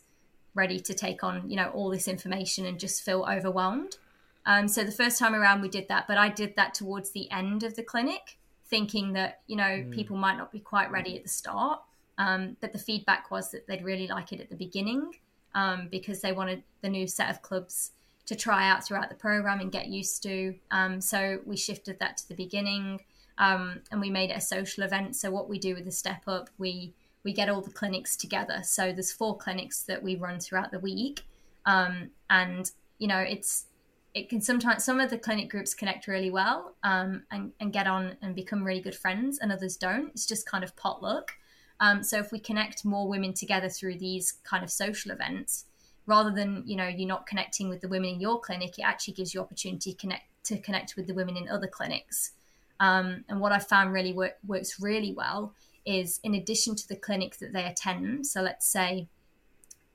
ready 0.55 0.79
to 0.79 0.93
take 0.93 1.23
on 1.23 1.49
you 1.49 1.55
know 1.55 1.69
all 1.69 1.89
this 1.89 2.07
information 2.07 2.65
and 2.65 2.79
just 2.79 3.03
feel 3.03 3.25
overwhelmed. 3.29 3.97
Um, 4.45 4.67
so 4.67 4.83
the 4.83 4.91
first 4.91 5.19
time 5.19 5.35
around 5.35 5.61
we 5.61 5.69
did 5.69 5.89
that 5.89 6.07
but 6.07 6.17
i 6.17 6.29
did 6.29 6.55
that 6.55 6.73
towards 6.73 7.11
the 7.11 7.29
end 7.29 7.61
of 7.61 7.75
the 7.75 7.83
clinic 7.83 8.39
thinking 8.69 9.13
that 9.13 9.41
you 9.47 9.55
know 9.55 9.63
mm. 9.63 9.91
people 9.91 10.15
might 10.15 10.37
not 10.37 10.51
be 10.51 10.59
quite 10.59 10.91
ready 10.91 11.17
at 11.17 11.23
the 11.23 11.29
start. 11.29 11.81
Um, 12.17 12.57
but 12.59 12.73
the 12.73 12.79
feedback 12.79 13.31
was 13.31 13.51
that 13.51 13.65
they'd 13.67 13.83
really 13.83 14.07
like 14.07 14.33
it 14.33 14.41
at 14.41 14.49
the 14.49 14.55
beginning 14.55 15.13
um, 15.55 15.87
because 15.89 16.19
they 16.19 16.33
wanted 16.33 16.63
the 16.81 16.89
new 16.89 17.07
set 17.07 17.29
of 17.29 17.41
clubs 17.41 17.91
to 18.25 18.35
try 18.35 18.69
out 18.69 18.85
throughout 18.85 19.09
the 19.09 19.15
program 19.15 19.61
and 19.61 19.71
get 19.71 19.87
used 19.87 20.21
to. 20.23 20.55
Um, 20.69 20.99
so 20.99 21.39
we 21.45 21.55
shifted 21.55 21.97
that 21.99 22.17
to 22.17 22.27
the 22.27 22.35
beginning 22.35 22.99
um, 23.39 23.79
and 23.91 24.01
we 24.01 24.09
made 24.09 24.29
it 24.29 24.37
a 24.37 24.41
social 24.41 24.83
event. 24.83 25.15
So 25.15 25.31
what 25.31 25.49
we 25.49 25.57
do 25.57 25.73
with 25.73 25.85
the 25.85 25.91
Step 25.91 26.23
Up, 26.27 26.49
we 26.57 26.93
we 27.23 27.33
get 27.33 27.49
all 27.49 27.61
the 27.61 27.71
clinics 27.71 28.15
together. 28.15 28.61
So 28.63 28.93
there's 28.93 29.11
four 29.11 29.37
clinics 29.37 29.83
that 29.83 30.01
we 30.01 30.15
run 30.15 30.39
throughout 30.39 30.71
the 30.71 30.79
week, 30.79 31.23
um, 31.65 32.11
and 32.29 32.69
you 32.99 33.07
know 33.07 33.19
it's 33.19 33.65
it 34.13 34.29
can 34.29 34.41
sometimes 34.41 34.83
some 34.83 34.99
of 34.99 35.09
the 35.09 35.17
clinic 35.17 35.49
groups 35.49 35.73
connect 35.73 36.07
really 36.07 36.31
well 36.31 36.73
um, 36.83 37.23
and, 37.31 37.51
and 37.59 37.71
get 37.71 37.87
on 37.87 38.17
and 38.21 38.35
become 38.35 38.63
really 38.63 38.81
good 38.81 38.95
friends, 38.95 39.39
and 39.39 39.51
others 39.51 39.77
don't. 39.77 40.09
It's 40.09 40.25
just 40.25 40.45
kind 40.45 40.63
of 40.63 40.75
potluck. 40.75 41.31
Um, 41.79 42.03
so 42.03 42.19
if 42.19 42.31
we 42.31 42.39
connect 42.39 42.83
more 42.83 43.07
women 43.07 43.33
together 43.33 43.69
through 43.69 43.99
these 43.99 44.33
kind 44.43 44.63
of 44.63 44.69
social 44.69 45.11
events, 45.11 45.65
rather 46.05 46.31
than 46.31 46.63
you 46.65 46.75
know 46.75 46.87
you're 46.87 47.07
not 47.07 47.25
connecting 47.25 47.69
with 47.69 47.79
the 47.79 47.87
women 47.87 48.09
in 48.15 48.19
your 48.19 48.41
clinic, 48.41 48.77
it 48.77 48.83
actually 48.83 49.13
gives 49.13 49.33
you 49.33 49.39
opportunity 49.39 49.93
connect 49.93 50.23
to 50.43 50.57
connect 50.57 50.95
with 50.97 51.07
the 51.07 51.13
women 51.13 51.37
in 51.37 51.47
other 51.47 51.67
clinics. 51.67 52.31
Um, 52.79 53.25
and 53.27 53.39
what 53.39 53.51
I 53.51 53.59
found 53.59 53.93
really 53.93 54.13
work, 54.13 54.37
works 54.45 54.79
really 54.79 55.13
well 55.13 55.53
is 55.85 56.19
in 56.23 56.35
addition 56.35 56.75
to 56.75 56.87
the 56.87 56.95
clinic 56.95 57.37
that 57.39 57.53
they 57.53 57.65
attend. 57.65 58.27
So 58.27 58.41
let's 58.41 58.67
say 58.67 59.07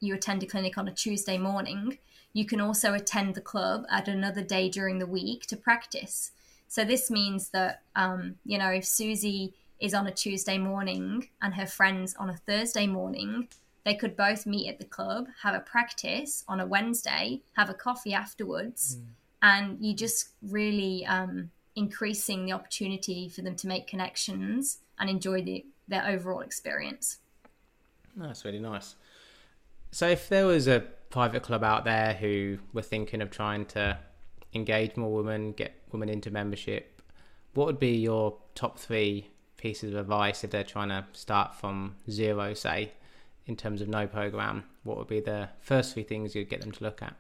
you 0.01 0.14
attend 0.14 0.42
a 0.42 0.47
clinic 0.47 0.77
on 0.77 0.88
a 0.88 0.94
Tuesday 0.94 1.38
morning, 1.38 1.99
you 2.33 2.44
can 2.44 2.61
also 2.61 2.94
attend 2.94 3.35
the 3.35 3.40
club 3.40 3.87
at 3.90 4.09
another 4.09 4.42
day 4.42 4.68
during 4.68 4.99
the 4.99 5.07
week 5.07 5.47
to 5.47 5.57
practice. 5.57 6.33
So 6.68 6.85
this 6.85 7.11
means 7.11 7.51
that, 7.51 7.83
um, 7.94 8.35
you 8.44 8.59
know, 8.59 8.70
if 8.70 8.85
Susie 8.85 9.55
is 9.81 9.94
on 9.94 10.07
a 10.07 10.12
Tuesday 10.12 10.59
morning 10.59 11.29
and 11.40 11.55
her 11.55 11.66
friends 11.66 12.14
on 12.18 12.29
a 12.29 12.37
Thursday 12.37 12.87
morning, 12.87 13.49
they 13.85 13.94
could 13.94 14.16
both 14.16 14.47
meet 14.47 14.68
at 14.68 14.79
the 14.79 14.85
club, 14.85 15.27
have 15.42 15.55
a 15.55 15.61
practice 15.61 16.42
on 16.49 16.59
a 16.59 16.66
Wednesday, 16.66 17.42
have 17.57 17.70
a 17.70 17.75
coffee 17.75 18.14
afterwards, 18.14 18.97
mm. 18.97 19.05
and 19.42 19.79
you 19.81 19.94
just 19.94 20.31
really 20.42 21.05
um, 21.07 21.51
increasing 21.77 22.47
the 22.47 22.53
opportunity 22.53 23.29
for 23.29 23.43
them 23.43 23.57
to 23.57 23.67
make 23.67 23.87
connections 23.87 24.79
and 24.99 25.11
enjoy 25.11 25.43
the, 25.43 25.65
their 25.89 26.07
overall 26.07 26.41
experience. 26.41 27.19
That's 28.17 28.45
really 28.45 28.61
nice. 28.61 28.95
So, 29.91 30.09
if 30.09 30.29
there 30.29 30.47
was 30.47 30.67
a 30.69 30.85
private 31.11 31.43
club 31.43 31.63
out 31.63 31.85
there 31.85 32.15
who 32.15 32.59
were 32.73 32.83
thinking 32.83 33.23
of 33.23 33.31
trying 33.31 33.67
to 33.67 33.99
engage 34.53 34.97
more 34.97 35.13
women, 35.13 35.53
get 35.53 35.75
women 35.93 36.09
into 36.09 36.31
membership, 36.31 37.01
what 37.55 37.67
would 37.67 37.79
be 37.79 37.97
your 37.97 38.37
top 38.55 38.79
three 38.79 39.31
pieces 39.57 39.93
of 39.93 40.01
advice 40.01 40.45
if 40.45 40.51
they're 40.51 40.65
trying 40.65 40.89
to 40.89 41.05
start 41.13 41.55
from 41.55 41.97
zero, 42.11 42.55
say, 42.55 42.93
in 43.47 43.57
terms 43.57 43.81
of 43.81 43.89
no 43.89 44.07
program? 44.07 44.65
What 44.83 44.99
would 44.99 45.09
be 45.09 45.21
the 45.21 45.49
first 45.61 45.95
three 45.95 46.03
things 46.03 46.35
you'd 46.35 46.51
get 46.51 46.61
them 46.61 46.73
to 46.73 46.85
look 46.85 47.03
at? 47.03 47.15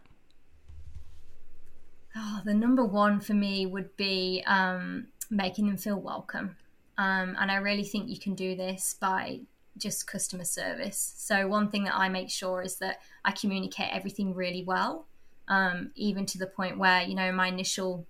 Oh, 2.16 2.40
the 2.44 2.54
number 2.54 2.84
one 2.84 3.20
for 3.20 3.34
me 3.34 3.66
would 3.66 3.96
be 3.96 4.42
um, 4.46 5.08
making 5.30 5.66
them 5.66 5.76
feel 5.76 5.98
welcome. 5.98 6.56
Um, 6.96 7.36
and 7.40 7.50
I 7.50 7.56
really 7.56 7.82
think 7.82 8.08
you 8.08 8.18
can 8.18 8.34
do 8.34 8.54
this 8.54 8.96
by 9.00 9.40
just 9.76 10.06
customer 10.06 10.44
service. 10.44 11.14
So, 11.16 11.48
one 11.48 11.70
thing 11.70 11.84
that 11.84 11.96
I 11.96 12.08
make 12.08 12.30
sure 12.30 12.62
is 12.62 12.76
that 12.76 13.00
I 13.24 13.32
communicate 13.32 13.92
everything 13.92 14.34
really 14.34 14.62
well, 14.62 15.06
um, 15.48 15.90
even 15.96 16.24
to 16.26 16.38
the 16.38 16.46
point 16.46 16.78
where, 16.78 17.02
you 17.02 17.16
know, 17.16 17.32
my 17.32 17.48
initial 17.48 18.06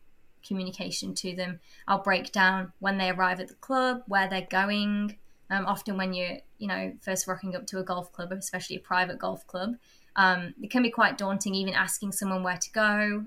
communication 0.47 1.15
to 1.15 1.35
them, 1.35 1.61
I'll 1.89 2.03
break 2.03 2.31
down 2.31 2.73
when 2.81 2.99
they 2.99 3.09
arrive 3.09 3.41
at 3.41 3.49
the 3.49 3.55
club, 3.55 4.03
where 4.07 4.29
they're 4.29 4.47
going. 4.51 5.17
Um, 5.49 5.65
often, 5.65 5.97
when 5.97 6.13
you're, 6.13 6.39
you 6.59 6.69
know, 6.69 6.93
first 7.01 7.27
rocking 7.27 7.57
up 7.57 7.67
to 7.69 7.79
a 7.79 7.83
golf 7.83 8.13
club, 8.13 8.33
especially 8.33 8.77
a 8.77 8.81
private 8.81 9.19
golf 9.19 9.47
club, 9.47 9.77
um, 10.17 10.55
it 10.61 10.71
can 10.71 10.83
be 10.83 10.91
quite 10.91 11.17
daunting, 11.17 11.55
even 11.55 11.73
asking 11.73 12.13
someone 12.13 12.43
where 12.43 12.59
to 12.59 12.71
go. 12.73 13.25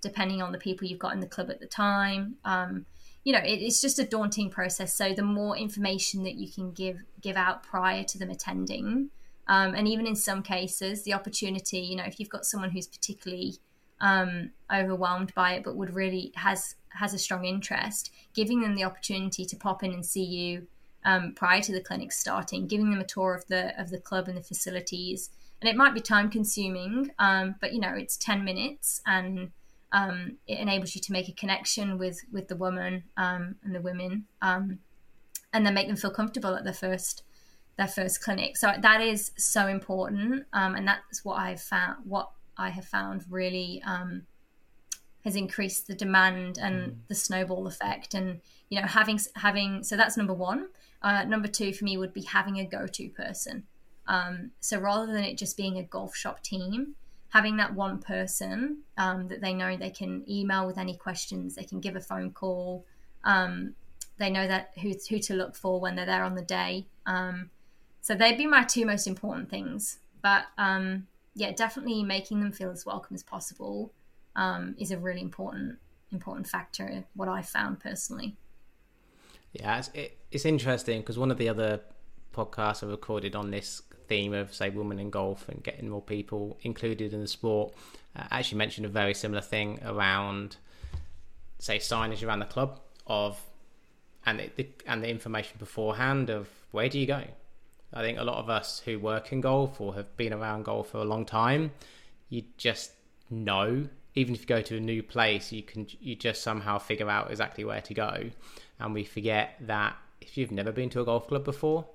Depending 0.00 0.42
on 0.42 0.52
the 0.52 0.58
people 0.58 0.86
you've 0.86 0.98
got 0.98 1.12
in 1.12 1.20
the 1.20 1.26
club 1.26 1.50
at 1.50 1.60
the 1.60 1.66
time. 1.66 2.36
Um, 2.44 2.86
you 3.24 3.32
know, 3.32 3.40
it, 3.40 3.60
it's 3.60 3.80
just 3.80 3.98
a 3.98 4.04
daunting 4.04 4.50
process. 4.50 4.94
So 4.94 5.12
the 5.12 5.22
more 5.22 5.56
information 5.56 6.24
that 6.24 6.34
you 6.34 6.50
can 6.50 6.72
give 6.72 7.02
give 7.20 7.36
out 7.36 7.62
prior 7.62 8.04
to 8.04 8.18
them 8.18 8.30
attending, 8.30 9.10
um, 9.46 9.74
and 9.74 9.86
even 9.88 10.06
in 10.06 10.16
some 10.16 10.42
cases, 10.42 11.02
the 11.02 11.12
opportunity, 11.12 11.80
you 11.80 11.96
know, 11.96 12.04
if 12.04 12.18
you've 12.18 12.30
got 12.30 12.46
someone 12.46 12.70
who's 12.70 12.86
particularly 12.86 13.56
um, 14.00 14.52
overwhelmed 14.72 15.34
by 15.34 15.54
it, 15.54 15.64
but 15.64 15.76
would 15.76 15.94
really 15.94 16.32
has 16.36 16.76
has 16.90 17.14
a 17.14 17.18
strong 17.18 17.44
interest, 17.44 18.10
giving 18.34 18.60
them 18.60 18.74
the 18.74 18.84
opportunity 18.84 19.44
to 19.44 19.56
pop 19.56 19.82
in 19.82 19.92
and 19.92 20.04
see 20.04 20.24
you 20.24 20.66
um, 21.04 21.32
prior 21.34 21.60
to 21.60 21.72
the 21.72 21.80
clinic 21.80 22.12
starting, 22.12 22.66
giving 22.66 22.90
them 22.90 23.00
a 23.00 23.06
tour 23.06 23.34
of 23.34 23.46
the 23.48 23.78
of 23.80 23.90
the 23.90 23.98
club 23.98 24.28
and 24.28 24.36
the 24.36 24.42
facilities. 24.42 25.30
And 25.60 25.68
it 25.68 25.76
might 25.76 25.92
be 25.92 26.00
time 26.00 26.30
consuming, 26.30 27.10
um, 27.18 27.56
but 27.60 27.74
you 27.74 27.80
know, 27.80 27.92
it's 27.92 28.16
ten 28.16 28.44
minutes 28.44 29.02
and 29.06 29.50
um, 29.92 30.36
it 30.46 30.58
enables 30.58 30.94
you 30.94 31.00
to 31.00 31.12
make 31.12 31.28
a 31.28 31.32
connection 31.32 31.98
with 31.98 32.20
with 32.32 32.48
the 32.48 32.56
woman 32.56 33.04
um, 33.16 33.56
and 33.64 33.74
the 33.74 33.80
women, 33.80 34.26
um, 34.40 34.78
and 35.52 35.66
then 35.66 35.74
make 35.74 35.88
them 35.88 35.96
feel 35.96 36.10
comfortable 36.10 36.54
at 36.54 36.64
their 36.64 36.72
first 36.72 37.22
their 37.76 37.88
first 37.88 38.22
clinic. 38.22 38.56
So 38.56 38.72
that 38.80 39.00
is 39.00 39.32
so 39.36 39.66
important, 39.66 40.46
um, 40.52 40.74
and 40.74 40.86
that's 40.86 41.24
what 41.24 41.38
I've 41.38 41.62
found. 41.62 42.04
What 42.04 42.30
I 42.56 42.70
have 42.70 42.84
found 42.84 43.24
really 43.28 43.82
um, 43.84 44.22
has 45.24 45.34
increased 45.34 45.86
the 45.86 45.94
demand 45.94 46.58
and 46.58 46.92
mm. 46.92 46.96
the 47.08 47.14
snowball 47.14 47.66
effect, 47.66 48.14
and 48.14 48.40
you 48.68 48.80
know 48.80 48.86
having 48.86 49.18
having 49.36 49.82
so 49.82 49.96
that's 49.96 50.16
number 50.16 50.34
one. 50.34 50.68
Uh, 51.02 51.24
number 51.24 51.48
two 51.48 51.72
for 51.72 51.84
me 51.84 51.96
would 51.96 52.12
be 52.12 52.22
having 52.22 52.58
a 52.58 52.66
go 52.66 52.86
to 52.86 53.08
person. 53.08 53.64
Um, 54.06 54.50
so 54.60 54.78
rather 54.78 55.10
than 55.12 55.24
it 55.24 55.38
just 55.38 55.56
being 55.56 55.78
a 55.78 55.82
golf 55.82 56.14
shop 56.14 56.42
team, 56.42 56.94
having 57.30 57.56
that 57.56 57.74
one 57.74 57.98
person 57.98 58.78
um, 58.98 59.28
that 59.28 59.40
they 59.40 59.54
know 59.54 59.76
they 59.76 59.90
can 59.90 60.24
email 60.28 60.66
with 60.66 60.78
any 60.78 60.96
questions, 60.96 61.54
they 61.54 61.64
can 61.64 61.80
give 61.80 61.96
a 61.96 62.00
phone 62.00 62.30
call. 62.30 62.84
Um, 63.24 63.74
they 64.18 64.30
know 64.30 64.46
that 64.46 64.72
who 64.80 64.92
who 65.08 65.18
to 65.18 65.34
look 65.34 65.56
for 65.56 65.80
when 65.80 65.96
they're 65.96 66.06
there 66.06 66.24
on 66.24 66.34
the 66.34 66.42
day. 66.42 66.86
Um, 67.06 67.50
so 68.02 68.14
they'd 68.14 68.36
be 68.36 68.46
my 68.46 68.64
two 68.64 68.84
most 68.84 69.06
important 69.06 69.48
things. 69.48 69.98
But 70.22 70.44
um, 70.58 71.06
yeah, 71.34 71.52
definitely 71.52 72.02
making 72.02 72.40
them 72.40 72.52
feel 72.52 72.70
as 72.70 72.84
welcome 72.84 73.14
as 73.14 73.22
possible 73.22 73.92
um, 74.36 74.74
is 74.78 74.90
a 74.90 74.98
really 74.98 75.22
important 75.22 75.78
important 76.12 76.46
factor. 76.46 77.04
What 77.14 77.28
I 77.28 77.42
found 77.42 77.80
personally. 77.80 78.36
Yeah, 79.52 79.78
it's, 79.78 79.90
it, 79.94 80.18
it's 80.30 80.44
interesting 80.44 81.00
because 81.00 81.18
one 81.18 81.30
of 81.30 81.38
the 81.38 81.48
other 81.48 81.80
podcasts 82.32 82.84
I 82.84 82.86
recorded 82.88 83.34
on 83.34 83.50
this 83.50 83.82
theme 84.10 84.34
of 84.34 84.52
say 84.52 84.68
women 84.70 84.98
in 84.98 85.08
golf 85.08 85.48
and 85.48 85.62
getting 85.62 85.88
more 85.88 86.02
people 86.02 86.58
included 86.62 87.14
in 87.14 87.20
the 87.20 87.28
sport 87.28 87.72
uh, 88.16 88.24
actually 88.32 88.58
mentioned 88.58 88.84
a 88.84 88.88
very 88.88 89.14
similar 89.14 89.40
thing 89.40 89.78
around 89.86 90.56
say 91.60 91.78
signage 91.78 92.26
around 92.26 92.40
the 92.40 92.52
club 92.56 92.80
of 93.06 93.40
and 94.26 94.40
the, 94.56 94.66
and 94.84 95.02
the 95.04 95.08
information 95.08 95.56
beforehand 95.58 96.28
of 96.28 96.48
where 96.72 96.88
do 96.88 96.98
you 96.98 97.06
go? 97.06 97.22
I 97.94 98.02
think 98.02 98.18
a 98.18 98.24
lot 98.24 98.38
of 98.38 98.50
us 98.50 98.82
who 98.84 98.98
work 98.98 99.32
in 99.32 99.40
golf 99.40 99.80
or 99.80 99.94
have 99.94 100.16
been 100.16 100.32
around 100.32 100.64
golf 100.64 100.90
for 100.90 100.98
a 100.98 101.04
long 101.04 101.24
time 101.24 101.70
you 102.28 102.42
just 102.56 102.90
know 103.30 103.86
even 104.16 104.34
if 104.34 104.40
you 104.40 104.46
go 104.46 104.60
to 104.60 104.76
a 104.76 104.80
new 104.80 105.04
place 105.04 105.52
you 105.52 105.62
can 105.62 105.86
you 106.00 106.16
just 106.16 106.42
somehow 106.42 106.78
figure 106.78 107.08
out 107.08 107.30
exactly 107.30 107.64
where 107.64 107.80
to 107.82 107.94
go. 107.94 108.30
And 108.80 108.92
we 108.92 109.04
forget 109.04 109.56
that 109.60 109.96
if 110.20 110.36
you've 110.36 110.50
never 110.50 110.72
been 110.72 110.90
to 110.90 111.00
a 111.00 111.04
golf 111.04 111.28
club 111.28 111.44
before 111.44 111.86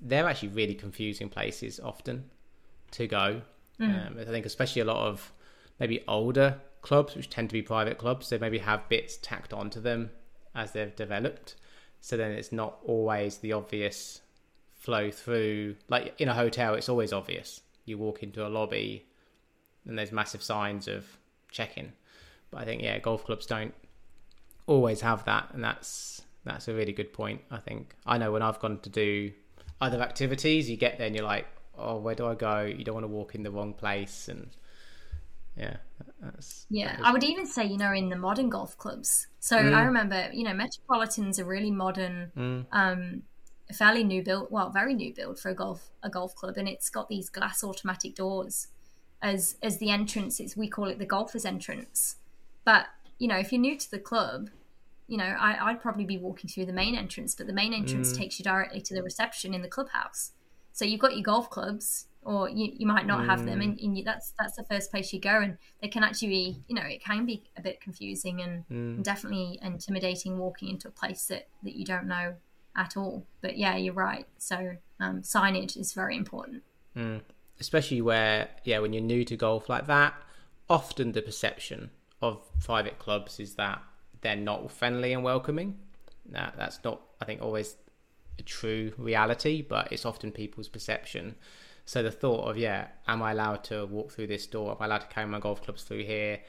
they're 0.00 0.28
actually 0.28 0.48
really 0.48 0.74
confusing 0.74 1.28
places 1.28 1.80
often 1.80 2.24
to 2.92 3.06
go. 3.06 3.42
Mm. 3.78 4.06
Um, 4.06 4.16
I 4.20 4.24
think 4.24 4.46
especially 4.46 4.82
a 4.82 4.86
lot 4.86 5.06
of 5.06 5.32
maybe 5.78 6.04
older 6.08 6.60
clubs, 6.82 7.14
which 7.14 7.30
tend 7.30 7.50
to 7.50 7.52
be 7.54 7.62
private 7.62 7.98
clubs, 7.98 8.28
they 8.28 8.38
maybe 8.38 8.58
have 8.58 8.88
bits 8.88 9.18
tacked 9.20 9.52
onto 9.52 9.80
them 9.80 10.10
as 10.54 10.72
they've 10.72 10.94
developed. 10.94 11.56
So 12.00 12.16
then 12.16 12.32
it's 12.32 12.52
not 12.52 12.78
always 12.84 13.38
the 13.38 13.52
obvious 13.52 14.22
flow 14.74 15.10
through. 15.10 15.76
Like 15.88 16.14
in 16.18 16.28
a 16.28 16.34
hotel, 16.34 16.74
it's 16.74 16.88
always 16.88 17.12
obvious. 17.12 17.60
You 17.84 17.98
walk 17.98 18.22
into 18.22 18.46
a 18.46 18.48
lobby 18.48 19.06
and 19.86 19.98
there's 19.98 20.12
massive 20.12 20.42
signs 20.42 20.88
of 20.88 21.18
check-in. 21.50 21.92
But 22.50 22.62
I 22.62 22.64
think 22.64 22.82
yeah, 22.82 22.98
golf 22.98 23.24
clubs 23.24 23.46
don't 23.46 23.74
always 24.66 25.00
have 25.02 25.24
that, 25.24 25.48
and 25.52 25.62
that's 25.62 26.22
that's 26.44 26.68
a 26.68 26.74
really 26.74 26.92
good 26.92 27.12
point. 27.12 27.42
I 27.50 27.58
think 27.58 27.94
I 28.06 28.18
know 28.18 28.32
when 28.32 28.42
I've 28.42 28.58
gone 28.58 28.78
to 28.80 28.88
do 28.90 29.32
other 29.80 30.00
activities, 30.00 30.68
you 30.68 30.76
get 30.76 30.98
there 30.98 31.06
and 31.06 31.16
you're 31.16 31.24
like, 31.24 31.46
oh, 31.76 31.98
where 31.98 32.14
do 32.14 32.26
I 32.26 32.34
go? 32.34 32.62
You 32.62 32.84
don't 32.84 32.94
want 32.94 33.04
to 33.04 33.08
walk 33.08 33.34
in 33.34 33.42
the 33.42 33.50
wrong 33.50 33.72
place, 33.72 34.28
and 34.28 34.48
yeah, 35.56 35.76
that's 36.20 36.66
yeah. 36.70 36.98
I 37.02 37.12
would 37.12 37.24
even 37.24 37.46
say, 37.46 37.64
you 37.64 37.78
know, 37.78 37.92
in 37.92 38.08
the 38.08 38.16
modern 38.16 38.50
golf 38.50 38.76
clubs. 38.76 39.26
So 39.40 39.56
mm. 39.56 39.74
I 39.74 39.82
remember, 39.82 40.28
you 40.32 40.44
know, 40.44 40.54
Metropolitan's 40.54 41.38
a 41.38 41.44
really 41.44 41.70
modern, 41.70 42.30
mm. 42.36 42.66
um, 42.72 43.22
fairly 43.72 44.04
new 44.04 44.22
build, 44.22 44.48
well, 44.50 44.70
very 44.70 44.94
new 44.94 45.14
build 45.14 45.38
for 45.38 45.48
a 45.50 45.54
golf 45.54 45.90
a 46.02 46.10
golf 46.10 46.34
club, 46.34 46.56
and 46.56 46.68
it's 46.68 46.90
got 46.90 47.08
these 47.08 47.30
glass 47.30 47.64
automatic 47.64 48.14
doors 48.14 48.68
as 49.22 49.56
as 49.62 49.78
the 49.78 49.90
entrance. 49.90 50.40
It's 50.40 50.56
we 50.56 50.68
call 50.68 50.86
it 50.86 50.98
the 50.98 51.06
golfer's 51.06 51.44
entrance, 51.44 52.16
but 52.64 52.86
you 53.18 53.28
know, 53.28 53.36
if 53.36 53.52
you're 53.52 53.60
new 53.60 53.76
to 53.76 53.90
the 53.90 53.98
club, 53.98 54.50
you 55.10 55.16
know, 55.16 55.24
I, 55.24 55.72
would 55.72 55.80
probably 55.80 56.04
be 56.04 56.18
walking 56.18 56.48
through 56.48 56.66
the 56.66 56.72
main 56.72 56.94
entrance, 56.94 57.34
but 57.34 57.48
the 57.48 57.52
main 57.52 57.74
entrance 57.74 58.12
mm. 58.12 58.16
takes 58.16 58.38
you 58.38 58.44
directly 58.44 58.80
to 58.82 58.94
the 58.94 59.02
reception 59.02 59.52
in 59.52 59.60
the 59.60 59.68
clubhouse. 59.68 60.30
So 60.72 60.84
you've 60.84 61.00
got 61.00 61.14
your 61.14 61.24
golf 61.24 61.50
clubs, 61.50 62.06
or 62.22 62.48
you, 62.48 62.70
you 62.72 62.86
might 62.86 63.06
not 63.06 63.22
mm. 63.22 63.26
have 63.26 63.44
them, 63.44 63.60
and, 63.60 63.76
mm. 63.76 63.84
and 63.84 63.98
you, 63.98 64.04
that's 64.04 64.32
that's 64.38 64.54
the 64.54 64.62
first 64.62 64.92
place 64.92 65.12
you 65.12 65.18
go. 65.18 65.40
And 65.40 65.58
they 65.82 65.88
can 65.88 66.04
actually 66.04 66.28
be, 66.28 66.62
you 66.68 66.76
know, 66.76 66.82
it 66.82 67.02
can 67.02 67.26
be 67.26 67.42
a 67.56 67.60
bit 67.60 67.80
confusing 67.80 68.40
and, 68.40 68.60
mm. 68.68 68.94
and 68.94 69.04
definitely 69.04 69.58
intimidating 69.62 70.38
walking 70.38 70.68
into 70.68 70.86
a 70.86 70.92
place 70.92 71.26
that 71.26 71.48
that 71.64 71.74
you 71.74 71.84
don't 71.84 72.06
know 72.06 72.34
at 72.76 72.96
all. 72.96 73.26
But 73.40 73.58
yeah, 73.58 73.74
you're 73.76 73.92
right. 73.94 74.26
So 74.38 74.76
um, 75.00 75.22
signage 75.22 75.76
is 75.76 75.92
very 75.92 76.16
important, 76.16 76.62
mm. 76.96 77.20
especially 77.58 78.00
where 78.00 78.48
yeah, 78.62 78.78
when 78.78 78.92
you're 78.92 79.02
new 79.02 79.24
to 79.24 79.36
golf 79.36 79.68
like 79.68 79.88
that, 79.88 80.14
often 80.68 81.10
the 81.10 81.22
perception 81.22 81.90
of 82.22 82.48
private 82.60 83.00
clubs 83.00 83.40
is 83.40 83.56
that 83.56 83.82
they're 84.22 84.36
not 84.36 84.70
friendly 84.70 85.12
and 85.12 85.24
welcoming. 85.24 85.78
That 86.30 86.54
that's 86.56 86.80
not, 86.84 87.00
I 87.20 87.24
think, 87.24 87.42
always 87.42 87.76
a 88.38 88.42
true 88.42 88.92
reality, 88.96 89.62
but 89.62 89.92
it's 89.92 90.04
often 90.04 90.32
people's 90.32 90.68
perception. 90.68 91.34
So 91.86 92.02
the 92.02 92.10
thought 92.10 92.48
of, 92.48 92.56
yeah, 92.56 92.88
am 93.08 93.22
I 93.22 93.32
allowed 93.32 93.64
to 93.64 93.86
walk 93.86 94.12
through 94.12 94.28
this 94.28 94.46
door? 94.46 94.72
Am 94.72 94.76
I 94.80 94.86
allowed 94.86 94.98
to 94.98 95.06
carry 95.08 95.26
my 95.26 95.40
golf 95.40 95.62
clubs 95.62 95.82
through 95.82 96.04
here? 96.04 96.40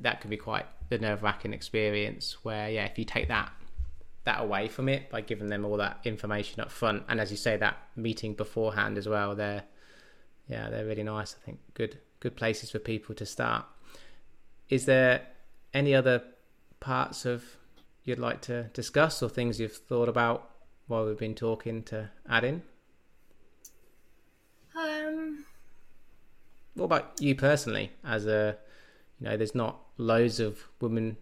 that 0.00 0.20
could 0.20 0.30
be 0.30 0.36
quite 0.36 0.66
the 0.88 0.98
nerve 0.98 1.22
wracking 1.22 1.52
experience. 1.52 2.38
Where 2.44 2.68
yeah, 2.68 2.84
if 2.84 2.98
you 2.98 3.04
take 3.04 3.28
that 3.28 3.52
that 4.24 4.40
away 4.40 4.68
from 4.68 4.88
it 4.88 5.10
by 5.10 5.20
giving 5.20 5.48
them 5.48 5.64
all 5.64 5.76
that 5.76 6.00
information 6.04 6.60
up 6.60 6.70
front, 6.70 7.04
and 7.08 7.20
as 7.20 7.30
you 7.30 7.36
say, 7.36 7.56
that 7.58 7.76
meeting 7.96 8.34
beforehand 8.34 8.98
as 8.98 9.08
well, 9.08 9.34
they're 9.34 9.64
yeah, 10.48 10.68
they're 10.70 10.86
really 10.86 11.02
nice. 11.02 11.36
I 11.40 11.44
think 11.44 11.60
good 11.74 11.98
good 12.20 12.36
places 12.36 12.70
for 12.70 12.78
people 12.78 13.14
to 13.16 13.26
start. 13.26 13.64
Is 14.68 14.86
there 14.86 15.26
any 15.72 15.94
other 15.94 16.22
parts 16.84 17.24
of 17.24 17.42
you'd 18.04 18.18
like 18.18 18.42
to 18.42 18.64
discuss 18.74 19.22
or 19.22 19.28
things 19.30 19.58
you've 19.58 19.72
thought 19.72 20.08
about 20.08 20.50
while 20.86 21.06
we've 21.06 21.18
been 21.18 21.34
talking 21.34 21.82
to 21.82 22.10
add 22.28 22.44
in? 22.44 22.62
Um, 24.76 25.46
what 26.74 26.84
about 26.84 27.12
you 27.20 27.34
personally? 27.34 27.90
As 28.04 28.26
a, 28.26 28.58
you 29.18 29.26
know, 29.26 29.36
there's 29.38 29.54
not 29.54 29.78
loads 29.96 30.40
of 30.40 30.68
women 30.78 31.16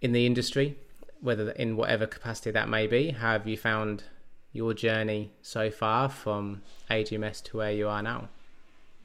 in 0.00 0.12
the 0.12 0.26
industry, 0.26 0.76
whether 1.20 1.50
in 1.52 1.76
whatever 1.76 2.06
capacity 2.06 2.50
that 2.50 2.68
may 2.68 2.88
be. 2.88 3.12
How 3.12 3.32
have 3.32 3.46
you 3.46 3.56
found 3.56 4.02
your 4.52 4.74
journey 4.74 5.30
so 5.40 5.70
far 5.70 6.08
from 6.08 6.62
AGMS 6.90 7.44
to 7.44 7.58
where 7.58 7.72
you 7.72 7.88
are 7.88 8.02
now? 8.02 8.28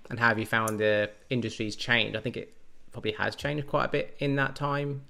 And 0.09 0.19
how 0.19 0.29
have 0.29 0.39
you 0.39 0.47
found 0.47 0.79
the 0.79 1.11
industry's 1.29 1.75
changed? 1.75 2.15
I 2.17 2.21
think 2.21 2.37
it 2.37 2.55
probably 2.91 3.11
has 3.11 3.35
changed 3.35 3.67
quite 3.67 3.85
a 3.85 3.89
bit 3.89 4.15
in 4.17 4.35
that 4.37 4.55
time 4.55 5.03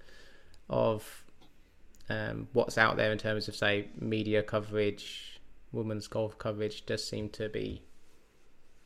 of 0.70 1.26
um, 2.10 2.48
what's 2.54 2.78
out 2.78 2.98
there 2.98 3.12
in 3.12 3.18
terms 3.18 3.48
of, 3.48 3.56
say, 3.56 3.88
media 4.00 4.44
coverage, 4.44 5.40
women's 5.72 6.08
golf 6.08 6.38
coverage 6.38 6.86
does 6.86 7.06
seem 7.06 7.30
to 7.30 7.50
be 7.50 7.84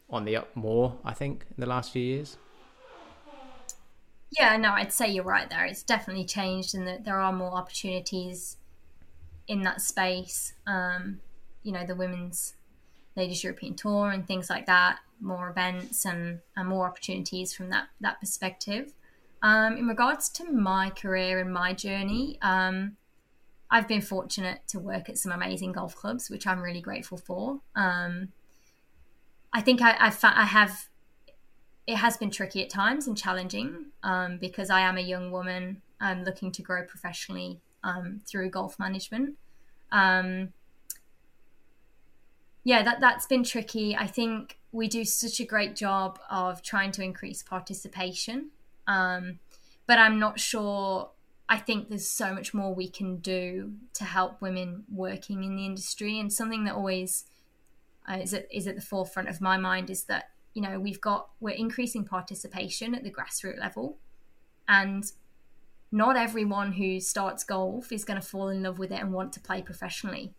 on 0.10 0.26
the 0.26 0.36
up 0.36 0.56
more, 0.56 0.98
I 1.04 1.14
think, 1.14 1.46
in 1.50 1.62
the 1.62 1.68
last 1.68 1.92
few 1.92 2.02
years. 2.02 2.38
Yeah, 4.38 4.58
no, 4.58 4.72
I'd 4.72 4.92
say 4.92 5.08
you're 5.08 5.24
right 5.24 5.50
there. 5.50 5.66
It's 5.66 5.84
definitely 5.84 6.26
changed, 6.26 6.76
and 6.76 6.88
that 6.88 7.06
there 7.06 7.20
are 7.20 7.32
more 7.32 7.54
opportunities 7.54 8.58
in 9.48 9.62
that 9.62 9.82
space. 9.82 10.54
Um, 10.66 11.22
you 11.64 11.72
know, 11.72 11.86
the 11.86 11.96
women's 11.96 12.54
ladies 13.16 13.44
European 13.44 13.74
Tour 13.74 14.12
and 14.12 14.28
things 14.28 14.50
like 14.50 14.66
that, 14.66 15.00
more 15.22 15.50
events 15.50 16.06
and, 16.06 16.40
and 16.56 16.68
more 16.68 16.86
opportunities 16.86 17.54
from 17.54 17.70
that 17.70 17.88
that 18.02 18.20
perspective. 18.20 18.94
Um, 19.48 19.78
in 19.78 19.88
regards 19.88 20.28
to 20.32 20.52
my 20.52 20.90
career 20.90 21.40
and 21.40 21.54
my 21.54 21.72
journey, 21.72 22.38
um, 22.42 22.98
I've 23.72 23.88
been 23.88 24.02
fortunate 24.02 24.60
to 24.68 24.78
work 24.78 25.08
at 25.08 25.18
some 25.18 25.32
amazing 25.32 25.72
golf 25.72 25.96
clubs, 25.96 26.30
which 26.30 26.46
I'm 26.46 26.60
really 26.60 26.82
grateful 26.82 27.18
for. 27.18 27.62
Um, 27.74 28.34
I 29.54 29.62
think 29.62 29.82
I, 29.82 29.92
I, 29.92 30.14
I, 30.22 30.44
have, 30.44 30.90
it 31.88 31.96
has 31.96 32.18
been 32.18 32.30
tricky 32.30 32.62
at 32.62 32.70
times 32.70 33.08
and 33.08 33.18
challenging 33.18 33.86
um, 34.04 34.38
because 34.38 34.70
I 34.70 34.82
am 34.82 34.98
a 34.98 35.02
young 35.02 35.32
woman 35.32 35.82
um, 36.02 36.26
looking 36.26 36.52
to 36.52 36.62
grow 36.62 36.84
professionally 36.84 37.62
um, 37.86 38.20
through 38.26 38.50
golf 38.50 38.78
management. 38.78 39.38
Um, 39.94 40.52
yeah, 42.66 42.84
that, 42.84 43.00
that's 43.00 43.28
been 43.28 43.46
tricky. 43.46 43.96
I 43.96 44.08
think 44.08 44.60
we 44.74 44.90
do 44.90 45.06
such 45.06 45.40
a 45.40 45.46
great 45.46 45.78
job 45.78 46.20
of 46.30 46.62
trying 46.62 46.92
to 46.92 47.02
increase 47.02 47.44
participation. 47.44 48.52
Um, 48.88 49.40
but 49.86 50.00
I'm 50.00 50.20
not 50.20 50.40
sure 50.40 51.12
I 51.50 51.58
think 51.58 51.90
there's 51.90 52.08
so 52.08 52.34
much 52.34 52.54
more 52.54 52.76
we 52.76 52.90
can 52.90 53.18
do 53.18 53.74
to 53.94 54.04
help 54.04 54.42
women 54.42 54.84
working 54.92 55.44
in 55.44 55.56
the 55.56 55.66
industry. 55.66 56.20
And 56.20 56.32
something 56.32 56.66
that 56.66 56.76
always 56.76 57.26
uh, 58.10 58.18
is, 58.18 58.34
at, 58.34 58.48
is 58.52 58.68
at 58.68 58.76
the 58.76 58.82
forefront 58.82 59.30
of 59.30 59.40
my 59.40 59.58
mind 59.58 59.90
is 59.90 60.06
that, 60.06 60.30
you 60.54 60.62
know, 60.62 60.80
we've 60.80 61.00
got, 61.00 61.30
we're 61.40 61.52
increasing 61.52 62.04
participation 62.04 62.94
at 62.94 63.04
the 63.04 63.12
grassroots 63.12 63.60
level. 63.60 63.98
And 64.68 65.06
not 65.90 66.18
everyone 66.18 66.74
who 66.74 67.00
starts 67.00 67.46
golf 67.46 67.94
is 67.94 68.04
going 68.04 68.20
to 68.20 68.28
fall 68.28 68.50
in 68.50 68.64
love 68.64 68.78
with 68.78 68.92
it 68.92 69.00
and 69.00 69.14
want 69.14 69.32
to 69.34 69.40
play 69.40 69.62
professionally. 69.62 70.34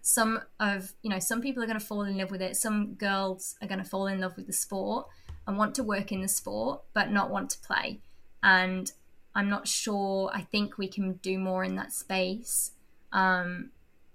Some 0.00 0.40
of, 0.58 0.94
you 1.02 1.10
know, 1.10 1.18
some 1.18 1.42
people 1.42 1.62
are 1.62 1.66
going 1.66 1.78
to 1.78 1.84
fall 1.84 2.02
in 2.02 2.16
love 2.16 2.30
with 2.30 2.40
it. 2.40 2.56
Some 2.56 2.94
girls 2.94 3.54
are 3.60 3.68
going 3.68 3.82
to 3.82 3.88
fall 3.88 4.06
in 4.06 4.18
love 4.18 4.34
with 4.36 4.46
the 4.46 4.52
sport 4.54 5.08
and 5.46 5.58
want 5.58 5.74
to 5.76 5.82
work 5.82 6.12
in 6.12 6.22
the 6.22 6.28
sport, 6.28 6.82
but 6.94 7.10
not 7.10 7.30
want 7.30 7.50
to 7.50 7.58
play. 7.60 8.00
And 8.42 8.90
I'm 9.34 9.48
not 9.48 9.66
sure. 9.66 10.30
I 10.32 10.42
think 10.42 10.78
we 10.78 10.88
can 10.88 11.14
do 11.14 11.38
more 11.38 11.64
in 11.64 11.76
that 11.76 11.92
space 11.92 12.72
um, 13.12 13.70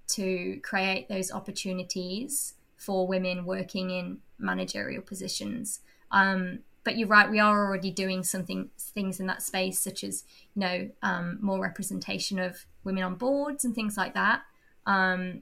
to 0.09 0.59
create 0.63 1.09
those 1.09 1.31
opportunities 1.31 2.53
for 2.77 3.07
women 3.07 3.45
working 3.45 3.89
in 3.89 4.19
managerial 4.37 5.01
positions. 5.01 5.79
Um, 6.11 6.59
but 6.83 6.97
you're 6.97 7.09
right, 7.09 7.29
we 7.29 7.39
are 7.39 7.65
already 7.65 7.91
doing 7.91 8.23
something 8.23 8.69
things 8.79 9.19
in 9.19 9.27
that 9.27 9.41
space, 9.41 9.77
such 9.77 10.05
as 10.05 10.23
you 10.55 10.61
know 10.61 10.89
um, 11.03 11.37
more 11.41 11.59
representation 11.59 12.39
of 12.39 12.65
women 12.85 13.03
on 13.03 13.15
boards 13.15 13.65
and 13.65 13.75
things 13.75 13.97
like 13.97 14.13
that. 14.13 14.43
Um, 14.85 15.41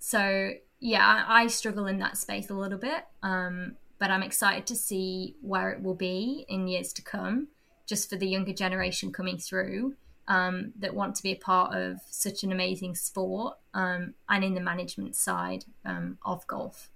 so 0.00 0.54
yeah, 0.80 1.06
I, 1.06 1.42
I, 1.42 1.46
struggle 1.46 1.86
in 1.86 1.98
that 1.98 2.16
space 2.16 2.50
a 2.50 2.54
little 2.54 2.78
bit, 2.78 3.04
um, 3.22 3.76
but 4.00 4.10
I'm 4.10 4.22
excited 4.22 4.66
to 4.66 4.74
see 4.74 5.36
where 5.42 5.70
it 5.70 5.82
will 5.82 5.94
be 5.94 6.46
in 6.48 6.66
years 6.66 6.92
to 6.94 7.02
come 7.02 7.48
just 7.86 8.08
for 8.08 8.16
the 8.16 8.26
younger 8.26 8.54
generation 8.54 9.12
coming 9.12 9.36
through 9.36 9.94
um, 10.26 10.72
that 10.78 10.94
want 10.94 11.14
to 11.16 11.22
be 11.22 11.32
a 11.32 11.36
part 11.36 11.76
of 11.76 12.00
such 12.08 12.42
an 12.42 12.50
amazing 12.50 12.94
sport 12.94 13.58
um, 13.74 14.14
and 14.28 14.42
in 14.42 14.54
the 14.54 14.60
management 14.60 15.14
side 15.16 15.66
um, 15.84 16.18
of 16.24 16.46
golf. 16.46 16.90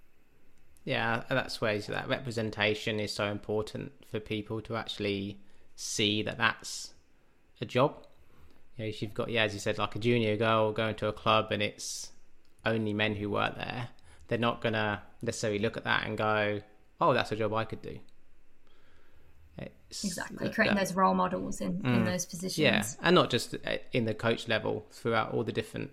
Yeah, 0.84 1.24
that's 1.28 1.60
where 1.60 1.78
that 1.78 2.08
representation 2.08 2.98
is 2.98 3.12
so 3.12 3.26
important 3.26 3.92
for 4.10 4.18
people 4.18 4.60
to 4.62 4.76
actually 4.76 5.40
see 5.76 6.22
that 6.22 6.38
that's 6.38 6.94
a 7.60 7.66
job. 7.66 8.06
You 8.76 8.84
know, 8.84 8.88
if 8.88 9.02
you've 9.02 9.14
got, 9.14 9.28
yeah, 9.28 9.42
as 9.42 9.52
you 9.52 9.60
said, 9.60 9.78
like 9.78 9.94
a 9.94 9.98
junior 9.98 10.36
girl 10.36 10.72
going 10.72 10.94
to 10.96 11.08
a 11.08 11.12
club 11.12 11.48
and 11.50 11.62
it's 11.62 12.12
only 12.64 12.94
men 12.94 13.16
who 13.16 13.28
work 13.28 13.56
there, 13.56 13.88
they're 14.28 14.38
not 14.38 14.62
going 14.62 14.74
to 14.74 15.02
necessarily 15.22 15.58
look 15.58 15.76
at 15.76 15.84
that 15.84 16.06
and 16.06 16.16
go, 16.16 16.60
oh, 17.04 17.14
that's 17.14 17.32
a 17.32 17.36
job 17.36 17.52
I 17.54 17.64
could 17.64 17.82
do. 17.82 17.98
It's 19.88 20.04
exactly 20.04 20.50
creating 20.50 20.74
that, 20.74 20.86
those 20.86 20.96
role 20.96 21.14
models 21.14 21.60
in, 21.60 21.74
mm, 21.74 21.96
in 21.96 22.04
those 22.04 22.26
positions. 22.26 22.58
Yeah, 22.58 22.84
and 23.00 23.14
not 23.14 23.30
just 23.30 23.54
uh, 23.54 23.76
in 23.92 24.06
the 24.06 24.14
coach 24.14 24.48
level, 24.48 24.86
throughout 24.90 25.32
all 25.32 25.44
the 25.44 25.52
different 25.52 25.90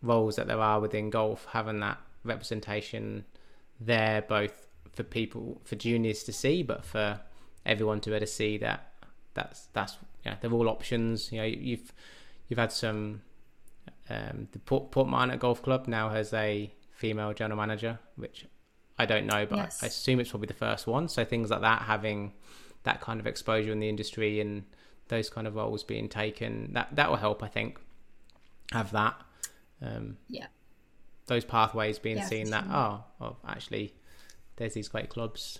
roles 0.00 0.36
that 0.36 0.46
there 0.46 0.60
are 0.60 0.80
within 0.80 1.10
golf, 1.10 1.46
having 1.50 1.80
that 1.80 1.98
representation 2.24 3.26
there, 3.78 4.22
both 4.22 4.66
for 4.92 5.02
people, 5.02 5.60
for 5.64 5.76
juniors 5.76 6.22
to 6.24 6.32
see, 6.32 6.62
but 6.62 6.84
for 6.84 7.20
everyone 7.66 8.00
to 8.00 8.10
be 8.10 8.16
able 8.16 8.26
to 8.26 8.32
see 8.32 8.56
that 8.58 8.92
that's 9.34 9.68
that's 9.72 9.98
yeah, 10.24 10.36
they're 10.40 10.52
all 10.52 10.68
options. 10.68 11.30
You 11.32 11.38
know, 11.38 11.44
you've 11.44 11.92
you've 12.48 12.58
had 12.58 12.72
some. 12.72 13.22
Um, 14.10 14.48
the 14.52 14.58
Port, 14.58 14.90
Portmarnock 14.90 15.38
Golf 15.38 15.62
Club 15.62 15.86
now 15.86 16.10
has 16.10 16.32
a 16.34 16.72
female 16.92 17.32
general 17.32 17.58
manager, 17.58 17.98
which 18.16 18.46
I 19.02 19.06
don't 19.06 19.26
know, 19.26 19.44
but 19.46 19.56
yes. 19.56 19.82
I 19.82 19.86
assume 19.86 20.20
it's 20.20 20.30
probably 20.30 20.46
the 20.46 20.54
first 20.54 20.86
one. 20.86 21.08
So 21.08 21.24
things 21.24 21.50
like 21.50 21.62
that, 21.62 21.82
having 21.82 22.32
that 22.84 23.00
kind 23.00 23.18
of 23.18 23.26
exposure 23.26 23.72
in 23.72 23.80
the 23.80 23.88
industry 23.88 24.40
and 24.40 24.64
those 25.08 25.28
kind 25.28 25.46
of 25.48 25.56
roles 25.56 25.82
being 25.82 26.08
taken, 26.08 26.72
that 26.74 26.94
that 26.94 27.10
will 27.10 27.16
help. 27.16 27.42
I 27.42 27.48
think 27.48 27.80
have 28.70 28.92
that. 28.92 29.20
Um, 29.82 30.18
yeah. 30.28 30.46
Those 31.26 31.44
pathways 31.44 31.98
being 31.98 32.18
yeah, 32.18 32.26
seen 32.26 32.50
that 32.50 32.64
oh, 32.70 33.04
well, 33.18 33.38
actually, 33.46 33.94
there's 34.56 34.74
these 34.74 34.88
great 34.88 35.08
clubs 35.08 35.58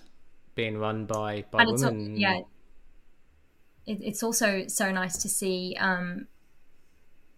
being 0.55 0.77
run 0.77 1.05
by 1.05 1.43
by 1.51 1.63
and 1.63 1.73
women. 1.73 2.17
yeah. 2.17 2.39
It, 3.85 3.99
it's 4.01 4.23
also 4.23 4.67
so 4.67 4.91
nice 4.93 5.17
to 5.17 5.27
see 5.27 5.75
um, 5.77 6.27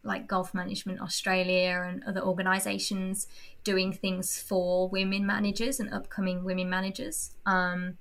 like 0.06 0.28
Golf 0.28 0.54
Management 0.54 1.02
Australia 1.02 1.84
and 1.88 2.04
other 2.04 2.22
organisations 2.22 3.28
doing 3.64 3.92
things 3.92 4.40
for 4.40 4.88
women 4.88 5.26
managers 5.26 5.80
and 5.80 5.94
upcoming 5.94 6.44
women 6.44 6.70
managers. 6.70 7.32
Um, 7.46 7.98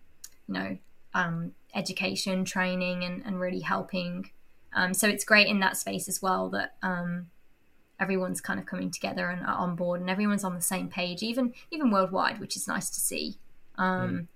you 0.46 0.54
know, 0.54 0.78
um, 1.14 1.52
education, 1.74 2.44
training, 2.44 3.04
and, 3.04 3.22
and 3.24 3.40
really 3.40 3.60
helping. 3.60 4.30
Um, 4.74 4.92
so 4.92 5.08
it's 5.08 5.24
great 5.24 5.46
in 5.46 5.60
that 5.60 5.76
space 5.76 6.08
as 6.08 6.20
well 6.20 6.50
that 6.50 6.74
um, 6.82 7.26
everyone's 7.98 8.40
kind 8.40 8.60
of 8.60 8.66
coming 8.66 8.90
together 8.90 9.28
and 9.28 9.42
are 9.42 9.56
on 9.56 9.76
board, 9.76 10.00
and 10.00 10.10
everyone's 10.10 10.44
on 10.44 10.54
the 10.54 10.60
same 10.60 10.88
page, 10.88 11.22
even 11.22 11.54
even 11.70 11.90
worldwide, 11.90 12.40
which 12.40 12.56
is 12.56 12.68
nice 12.68 12.90
to 12.90 13.00
see. 13.00 13.38
Um, 13.76 14.10
mm. 14.10 14.26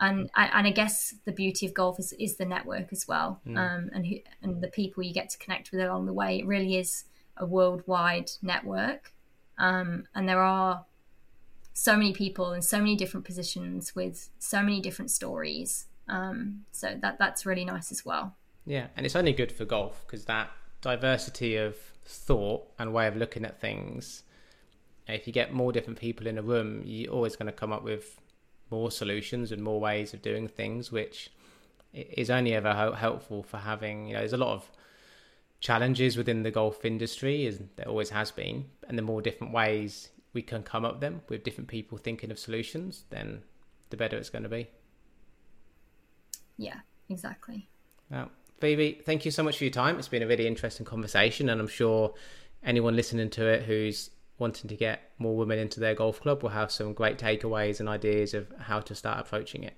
And 0.00 0.30
and 0.34 0.66
I 0.66 0.70
guess 0.70 1.14
the 1.26 1.32
beauty 1.32 1.66
of 1.66 1.74
golf 1.74 1.98
is, 2.00 2.12
is 2.14 2.36
the 2.36 2.44
network 2.44 2.92
as 2.92 3.06
well, 3.06 3.40
mm. 3.46 3.56
Um, 3.56 3.90
and 3.94 4.06
who, 4.06 4.16
and 4.42 4.60
the 4.60 4.68
people 4.68 5.02
you 5.02 5.12
get 5.12 5.30
to 5.30 5.38
connect 5.38 5.70
with 5.70 5.80
along 5.80 6.06
the 6.06 6.12
way. 6.12 6.38
It 6.38 6.46
really 6.46 6.76
is 6.76 7.04
a 7.36 7.46
worldwide 7.46 8.30
network, 8.42 9.12
um, 9.58 10.04
and 10.14 10.28
there 10.28 10.40
are 10.40 10.84
so 11.74 11.96
many 11.96 12.12
people 12.12 12.52
in 12.52 12.62
so 12.62 12.78
many 12.78 12.96
different 12.96 13.24
positions 13.24 13.94
with 13.94 14.28
so 14.38 14.60
many 14.62 14.80
different 14.80 15.10
stories. 15.10 15.86
Um, 16.08 16.64
so 16.72 16.96
that 17.00 17.18
that's 17.18 17.46
really 17.46 17.64
nice 17.64 17.90
as 17.90 18.04
well. 18.04 18.36
Yeah, 18.66 18.88
and 18.96 19.06
it's 19.06 19.16
only 19.16 19.32
good 19.32 19.52
for 19.52 19.64
golf 19.64 20.04
because 20.06 20.24
that 20.26 20.50
diversity 20.80 21.56
of 21.56 21.76
thought 22.04 22.66
and 22.78 22.92
way 22.92 23.06
of 23.06 23.16
looking 23.16 23.44
at 23.44 23.60
things. 23.60 24.22
If 25.08 25.26
you 25.26 25.32
get 25.32 25.52
more 25.52 25.72
different 25.72 25.98
people 25.98 26.26
in 26.26 26.38
a 26.38 26.42
room, 26.42 26.82
you're 26.84 27.12
always 27.12 27.36
going 27.36 27.46
to 27.46 27.52
come 27.52 27.72
up 27.72 27.82
with 27.82 28.20
more 28.70 28.90
solutions 28.90 29.52
and 29.52 29.62
more 29.62 29.80
ways 29.80 30.14
of 30.14 30.22
doing 30.22 30.48
things, 30.48 30.92
which 30.92 31.30
is 31.92 32.30
only 32.30 32.54
ever 32.54 32.94
helpful 32.96 33.42
for 33.42 33.58
having, 33.58 34.06
you 34.08 34.14
know, 34.14 34.20
there's 34.20 34.32
a 34.32 34.38
lot 34.38 34.54
of 34.54 34.70
challenges 35.62 36.16
within 36.16 36.42
the 36.42 36.50
golf 36.50 36.84
industry, 36.84 37.46
as 37.46 37.62
there 37.76 37.88
always 37.88 38.10
has 38.10 38.30
been, 38.32 38.66
and 38.88 38.98
the 38.98 39.02
more 39.02 39.22
different 39.22 39.52
ways 39.54 40.10
we 40.34 40.42
can 40.42 40.62
come 40.62 40.84
up 40.84 40.94
with 40.94 41.00
them 41.00 41.22
with 41.28 41.44
different 41.44 41.68
people 41.68 41.96
thinking 41.96 42.30
of 42.30 42.38
solutions, 42.38 43.04
then 43.10 43.42
the 43.90 43.96
better 43.96 44.16
it's 44.16 44.28
going 44.28 44.42
to 44.42 44.48
be. 44.48 44.68
Yeah, 46.58 46.80
exactly. 47.08 47.68
Well, 48.10 48.30
Phoebe, 48.60 49.02
thank 49.06 49.24
you 49.24 49.30
so 49.30 49.44
much 49.44 49.56
for 49.56 49.64
your 49.64 49.72
time. 49.72 49.98
It's 49.98 50.08
been 50.08 50.22
a 50.22 50.26
really 50.26 50.48
interesting 50.48 50.84
conversation, 50.84 51.48
and 51.48 51.60
I'm 51.60 51.68
sure 51.68 52.12
anyone 52.64 52.96
listening 52.96 53.30
to 53.30 53.46
it 53.46 53.62
who's 53.62 54.10
wanting 54.38 54.68
to 54.68 54.76
get 54.76 55.12
more 55.18 55.36
women 55.36 55.60
into 55.60 55.78
their 55.78 55.94
golf 55.94 56.20
club 56.20 56.42
will 56.42 56.50
have 56.50 56.72
some 56.72 56.92
great 56.92 57.18
takeaways 57.18 57.78
and 57.78 57.88
ideas 57.88 58.34
of 58.34 58.52
how 58.58 58.80
to 58.80 58.96
start 58.96 59.20
approaching 59.20 59.62
it. 59.62 59.76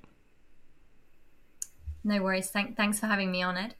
No 2.02 2.22
worries. 2.22 2.48
Thank, 2.48 2.76
thanks 2.76 2.98
for 2.98 3.06
having 3.06 3.30
me 3.30 3.42
on, 3.42 3.58
Ed. 3.58 3.74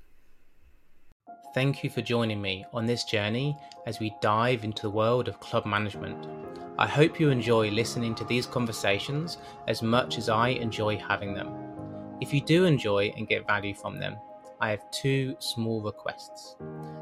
Thank 1.54 1.84
you 1.84 1.88
for 1.88 2.02
joining 2.02 2.42
me 2.42 2.66
on 2.72 2.84
this 2.84 3.04
journey 3.04 3.56
as 3.86 4.00
we 4.00 4.16
dive 4.20 4.64
into 4.64 4.82
the 4.82 4.90
world 4.90 5.28
of 5.28 5.38
club 5.38 5.64
management. 5.64 6.26
I 6.78 6.88
hope 6.88 7.20
you 7.20 7.30
enjoy 7.30 7.70
listening 7.70 8.16
to 8.16 8.24
these 8.24 8.44
conversations 8.44 9.38
as 9.68 9.80
much 9.80 10.18
as 10.18 10.28
I 10.28 10.48
enjoy 10.48 10.96
having 10.96 11.32
them. 11.32 11.54
If 12.20 12.34
you 12.34 12.40
do 12.40 12.64
enjoy 12.64 13.14
and 13.16 13.28
get 13.28 13.46
value 13.46 13.72
from 13.72 14.00
them, 14.00 14.16
I 14.60 14.70
have 14.70 14.90
two 14.90 15.36
small 15.38 15.80
requests. 15.80 16.56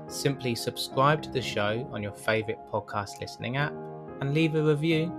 Simply 0.07 0.55
subscribe 0.55 1.23
to 1.23 1.31
the 1.31 1.41
show 1.41 1.89
on 1.91 2.03
your 2.03 2.13
favourite 2.13 2.61
podcast 2.71 3.23
listening 3.23 3.57
app 3.57 3.73
and 4.21 4.35
leave 4.35 4.55
a 4.55 4.63
review 4.63 5.11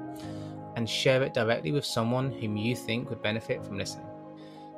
and 0.76 0.88
share 0.88 1.24
it 1.24 1.34
directly 1.34 1.72
with 1.72 1.86
someone 1.86 2.32
whom 2.32 2.56
you 2.56 2.76
think 2.76 3.10
would 3.10 3.24
benefit 3.24 3.66
from 3.66 3.80
listening. 3.80 4.06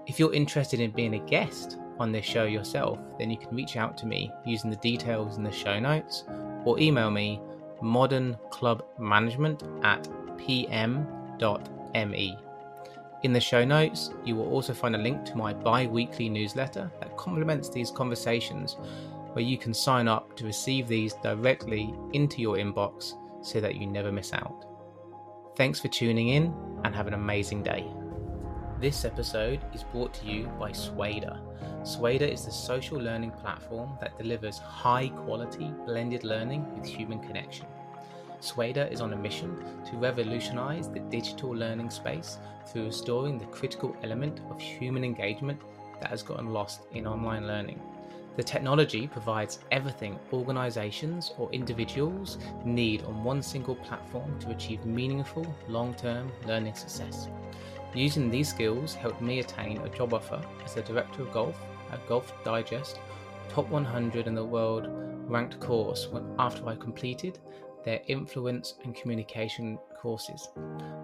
If 0.07 0.17
you're 0.17 0.33
interested 0.33 0.79
in 0.79 0.91
being 0.91 1.15
a 1.15 1.25
guest 1.25 1.77
on 1.99 2.11
this 2.11 2.25
show 2.25 2.45
yourself, 2.45 2.99
then 3.17 3.29
you 3.29 3.37
can 3.37 3.55
reach 3.55 3.77
out 3.77 3.97
to 3.99 4.05
me 4.05 4.31
using 4.45 4.69
the 4.69 4.75
details 4.77 5.37
in 5.37 5.43
the 5.43 5.51
show 5.51 5.79
notes 5.79 6.25
or 6.65 6.79
email 6.79 7.09
me 7.09 7.39
modernclubmanagement 7.81 9.83
at 9.83 10.07
pm.me. 10.37 12.37
In 13.23 13.33
the 13.33 13.39
show 13.39 13.65
notes, 13.65 14.11
you 14.23 14.35
will 14.35 14.49
also 14.49 14.73
find 14.73 14.95
a 14.95 14.99
link 14.99 15.25
to 15.25 15.35
my 15.35 15.53
bi 15.53 15.87
weekly 15.87 16.29
newsletter 16.29 16.91
that 16.99 17.17
complements 17.17 17.69
these 17.69 17.89
conversations, 17.89 18.77
where 19.33 19.43
you 19.43 19.57
can 19.57 19.73
sign 19.73 20.07
up 20.07 20.35
to 20.37 20.45
receive 20.45 20.87
these 20.87 21.13
directly 21.23 21.93
into 22.13 22.41
your 22.41 22.57
inbox 22.57 23.13
so 23.41 23.59
that 23.59 23.75
you 23.75 23.87
never 23.87 24.11
miss 24.11 24.33
out. 24.33 24.65
Thanks 25.55 25.79
for 25.79 25.87
tuning 25.87 26.29
in 26.29 26.53
and 26.83 26.95
have 26.95 27.07
an 27.07 27.13
amazing 27.13 27.63
day. 27.63 27.87
This 28.81 29.05
episode 29.05 29.61
is 29.73 29.83
brought 29.83 30.13
to 30.15 30.25
you 30.25 30.47
by 30.59 30.71
Suada. 30.71 31.39
Suada 31.83 32.29
is 32.29 32.43
the 32.43 32.51
social 32.51 32.97
learning 32.97 33.31
platform 33.31 33.91
that 34.01 34.17
delivers 34.17 34.57
high 34.57 35.07
quality 35.07 35.71
blended 35.85 36.25
learning 36.25 36.65
with 36.75 36.85
human 36.85 37.19
connection. 37.19 37.67
Suada 38.41 38.91
is 38.91 38.99
on 38.99 39.13
a 39.13 39.15
mission 39.15 39.57
to 39.89 39.95
revolutionize 39.95 40.89
the 40.89 40.99
digital 40.99 41.51
learning 41.51 41.89
space 41.89 42.37
through 42.67 42.87
restoring 42.87 43.37
the 43.37 43.45
critical 43.45 43.95
element 44.03 44.41
of 44.49 44.59
human 44.59 45.05
engagement 45.05 45.61
that 46.01 46.09
has 46.09 46.21
gotten 46.21 46.51
lost 46.51 46.81
in 46.91 47.07
online 47.07 47.47
learning. 47.47 47.81
The 48.35 48.43
technology 48.43 49.07
provides 49.07 49.59
everything 49.71 50.19
organizations 50.33 51.31
or 51.37 51.49
individuals 51.53 52.37
need 52.65 53.03
on 53.03 53.23
one 53.23 53.41
single 53.41 53.75
platform 53.75 54.37
to 54.41 54.49
achieve 54.49 54.85
meaningful 54.85 55.47
long 55.69 55.93
term 55.93 56.29
learning 56.45 56.75
success. 56.75 57.29
Using 57.95 58.29
these 58.29 58.49
skills 58.49 58.93
helped 58.93 59.21
me 59.21 59.39
attain 59.39 59.77
a 59.77 59.89
job 59.89 60.13
offer 60.13 60.41
as 60.65 60.73
the 60.73 60.81
director 60.81 61.21
of 61.21 61.31
golf 61.31 61.57
at 61.91 62.05
Golf 62.07 62.33
Digest, 62.43 62.99
top 63.47 63.69
100 63.69 64.27
in 64.27 64.35
the 64.35 64.43
world 64.43 64.87
ranked 65.29 65.59
course 65.61 66.09
after 66.37 66.67
I 66.67 66.75
completed 66.75 67.39
their 67.85 68.01
influence 68.07 68.75
and 68.83 68.93
communication 68.93 69.77
courses. 69.97 70.49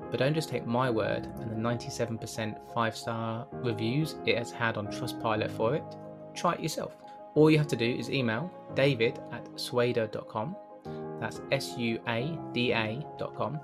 But 0.09 0.19
don't 0.19 0.33
just 0.33 0.49
take 0.49 0.65
my 0.65 0.89
word 0.89 1.27
and 1.39 1.49
the 1.49 1.55
97% 1.55 2.73
five 2.73 2.97
star 2.97 3.47
reviews 3.53 4.15
it 4.25 4.37
has 4.37 4.51
had 4.51 4.77
on 4.77 4.87
Trustpilot 4.87 5.51
for 5.51 5.75
it. 5.75 5.83
Try 6.35 6.53
it 6.53 6.59
yourself. 6.59 6.97
All 7.35 7.49
you 7.49 7.57
have 7.57 7.67
to 7.67 7.77
do 7.77 7.89
is 7.89 8.09
email 8.09 8.51
david 8.73 9.19
at 9.31 9.45
suada.com, 9.55 10.55
that's 11.19 11.41
S 11.51 11.77
U 11.77 11.99
A 12.07 12.37
D 12.51 12.73
A.com, 12.73 13.59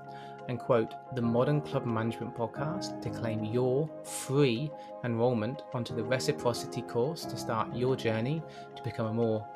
and 0.48 0.58
quote 0.58 0.94
the 1.14 1.22
Modern 1.22 1.60
Club 1.60 1.84
Management 1.84 2.36
Podcast 2.36 3.00
to 3.02 3.10
claim 3.10 3.44
your 3.44 3.88
free 4.02 4.70
enrollment 5.04 5.62
onto 5.74 5.94
the 5.94 6.02
reciprocity 6.02 6.82
course 6.82 7.24
to 7.26 7.36
start 7.36 7.74
your 7.74 7.96
journey 7.96 8.42
to 8.74 8.82
become 8.82 9.06
a 9.06 9.12
more 9.12 9.46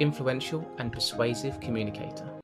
influential 0.00 0.66
and 0.78 0.92
persuasive 0.92 1.60
communicator. 1.60 2.38